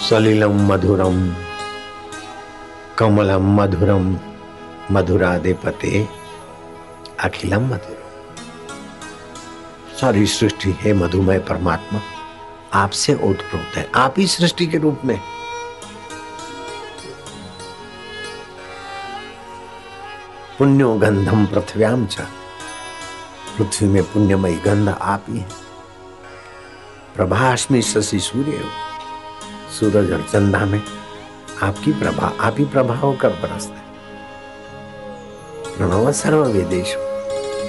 [0.10, 1.36] सलिलम मधुरम।
[2.98, 4.18] कमलम मधुरम।
[4.92, 6.10] मधुराधिपते।
[7.20, 8.36] अखिलम मधुरम।
[10.02, 12.02] सारी सृष्टि है मधुमय परमात्मा।
[12.74, 15.20] आपसे ओतप्रोत है। आप ही सृष्टि के रूप में।
[20.60, 22.18] पुण्यो गंधम पृथ्व्याम च।
[23.58, 25.50] पृथ्वी में पुण्यमयी गंध आप ही है।
[27.16, 28.85] प्रभाष्मी शशि सूर्य हो।
[29.80, 30.82] सूरज और चंदा में
[31.64, 33.86] आपकी प्रभा आप ही प्रभा होकर बरसते
[35.78, 36.96] प्रणव सर्व वेदेश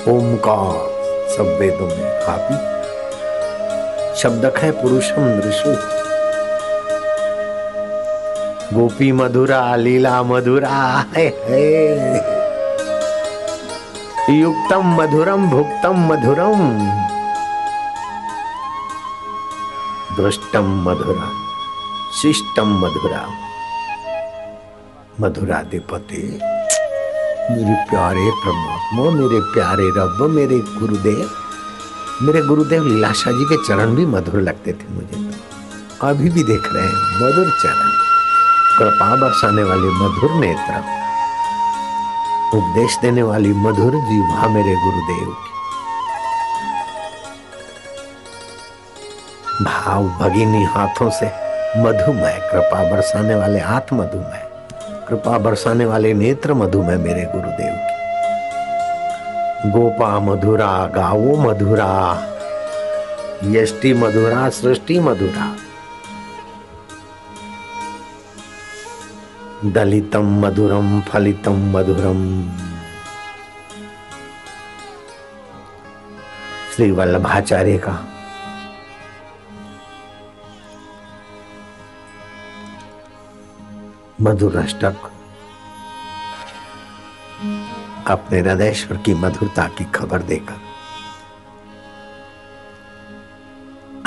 [0.09, 0.97] ओमकार
[1.37, 2.77] सब वेदों में आप ही
[4.21, 5.97] शब्दक है पुरुषम ऋषु
[8.77, 12.37] गोपी मधुरा लीला मधुरा है, है।
[14.41, 16.63] युक्तम मधुरम भुक्तम मधुरम।
[20.17, 21.46] दृष्टम मधुरा।
[22.23, 23.47] शिष्टम मधुरा। मधुरा
[25.21, 26.41] मधुराधिपति
[27.51, 31.31] मेरे प्यारे परमात्मा, मेरे प्यारे रब, मेरे गुरुदेव।
[32.23, 35.35] मेरे गुरुदेव लीलाशा जी के चरण भी मधुर लगते थे मुझे।
[36.03, 37.91] अभी भी देख रहे हैं, मधुर चरण।
[38.79, 40.85] कृपा बरसाने वाले मधुर नेत्र।
[42.57, 45.37] उपदेश देने वाली मधुर जीवा मेरे गुरुदेव।
[49.59, 51.46] की भाव भगिनी हाथों से
[51.77, 54.47] मधुमय कृपा बरसाने वाले हाथ मधुमय
[55.09, 57.97] कृपा बरसाने वाले नेत्र मधुमय मेरे गुरुदेव की।
[59.71, 62.23] गोपा मधुरा, गावो मधुरा,
[63.45, 65.57] यष्टि मधुरा, सृष्टि मधुरा।
[69.65, 72.49] दलितम मधुरम, फलितम मधुरम।
[76.77, 78.16] श्री वल्लभाचार्य का
[84.21, 84.97] मधुर अष्टक
[88.07, 90.61] अपने हृदयश्वर की मधुरता की खबर देकर।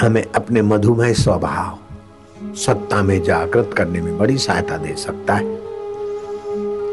[0.06, 1.78] हमें अपने मधुमय स्वभाव,
[2.56, 5.46] सत्ता में जागृत करने में बड़ी सहायता दे सकता है।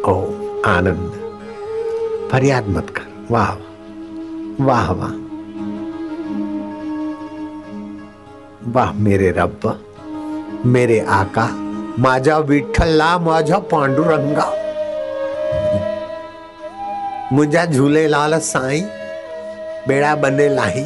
[0.03, 0.23] ओ
[0.63, 1.41] आनंद।
[2.33, 3.55] फरियाद मत कर। वाह
[4.65, 5.13] वाह वाह।
[8.73, 9.83] वाह, मेरे रब
[10.67, 11.66] मेरे आका।
[11.99, 14.45] माझा विठ्ठलला माझा पांडुरंगा.
[17.33, 18.85] मुंहिंजा झूलेलाल साईं
[19.89, 20.85] बेड़ा बने लाही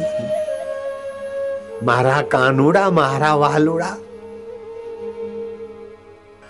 [1.83, 3.97] मारा कानूड़ा, मारा वालूड़ा.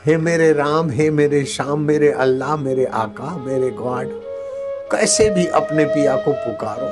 [0.06, 4.08] हे मेरे राम, हे मेरे श्याम, मेरे अल्लाह, मेरे आका, मेरे गॉड,
[4.92, 6.88] कैसे भी अपने पिया को पुकारो.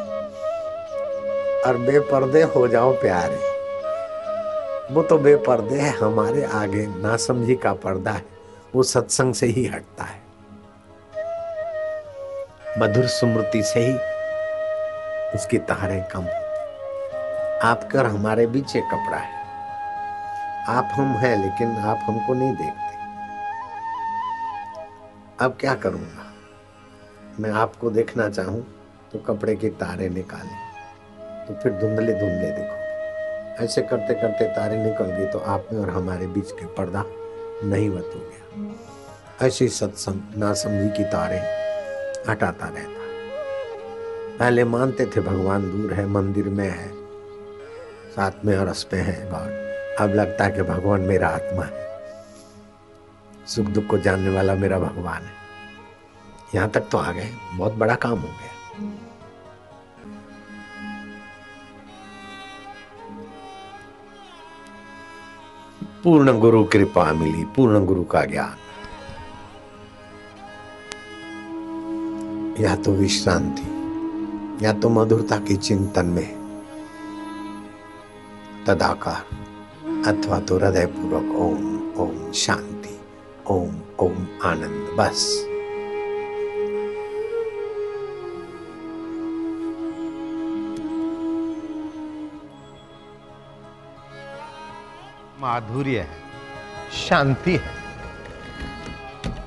[1.67, 3.48] और बेपर्दे हो जाओ प्यारे.
[4.91, 8.25] वो तो बेपर्दे है, हमारे आगे नासमझी का पर्दा है,
[8.75, 10.21] वो सत्संग से ही हटता है।
[12.79, 13.93] मधुर स्मृति से ही
[15.35, 16.25] उसकी तारें कम
[17.63, 19.37] आपके और हमारे बीच एक कपड़ा है।
[20.69, 22.97] आप हम हैं, लेकिन आप हमको नहीं देखते।
[25.39, 26.25] अब क्या करूँगा?
[27.39, 28.65] मैं आपको देखना चाहूँ
[29.11, 32.78] तो कपड़े की तारे निकाले तो फिर धुंधले धुंधले दिखो।
[33.59, 37.03] ऐसे करते करते तारे निकल गई तो आप में और हमारे बीच के पर्दा
[37.63, 41.37] नहीं बत हो गया। ऐसी सत्संग नासमझी की तारे
[42.29, 43.07] हटाता रहता।
[44.39, 46.87] पहले मानते थे भगवान दूर है, मंदिर में है,
[48.11, 51.87] साथ में अरस पे है गॉड अब लगता है कि भगवान मेरा आत्मा है।
[53.47, 55.33] सुख दुख को जानने वाला मेरा भगवान है।
[56.55, 59.08] यहाँ तक तो आ गए, बहुत बड़ा काम हो गया।
[66.03, 68.55] पूर्ण गुरु कृपा मिली, पूर्ण गुरु का ज्ञान।
[72.63, 73.65] या तो विश्रांति,
[74.65, 76.35] या तो मधुरता के चिंतन में
[78.67, 79.25] तदाकार,
[80.07, 82.99] अथवा तो हृदय पूर्वक ओम ओम शांति,
[83.47, 85.48] ओम ओम आनंद, बस।
[95.39, 96.09] माधुर्य है,
[97.09, 97.79] शांति है।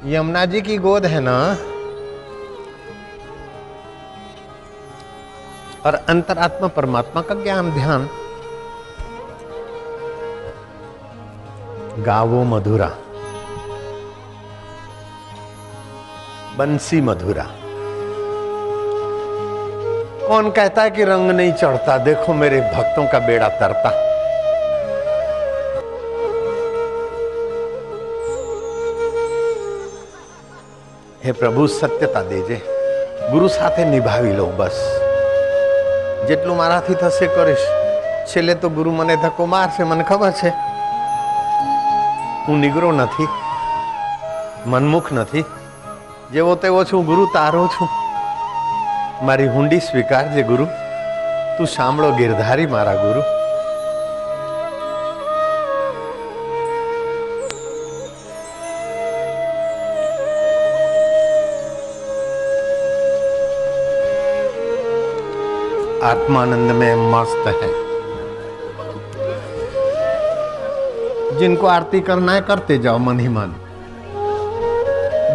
[0.05, 1.53] यमुना जी की गोद है ना?
[5.87, 8.09] और अंतरात्मा परमात्मा का ज्ञान, ध्यान।
[11.99, 12.91] गावो मधुरा।
[16.57, 17.47] बंसी मधुरा।
[20.29, 21.99] कौन कहता है कि रंग नहीं चढ़ता?
[21.99, 24.12] देखो मेरे भक्तों का बेड़ा तरता।
[31.25, 32.61] હે પ્રભુ, સત્યતા દેજે.
[33.31, 35.01] ગુરુ સાથે નિભાવી લઉં બસ.
[36.29, 37.59] જેટલું મારાથી થશે કરીશ.
[38.27, 40.49] છેલ્લે તો ગુરુ મને ધક્કો મારશે, મને ખબર છે.
[42.49, 43.29] હું નિગરો નથી.
[44.67, 45.45] મનમુખ નથી.
[46.33, 47.89] જેવો તેવો છું, ગુરુ તારો છું.
[49.27, 50.65] મારી હુંડી સ્વીકારજે ગુરુ.
[51.59, 53.42] તું સાંભળો ગિરધારી મારા ગુરુ.
[66.13, 67.83] आत्मानंद में मस्त है।
[71.39, 73.53] जिनको आरती करना है, करते जाओ मन ही मन।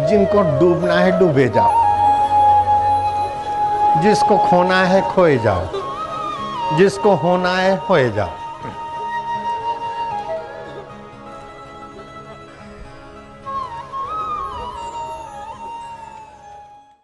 [0.08, 1.88] जिनको डूबना है, डूबे जाओ।
[4.02, 5.62] जिसको खोना है, खोए जाओ।
[6.76, 8.47] जिसको होना है, होए जाओ।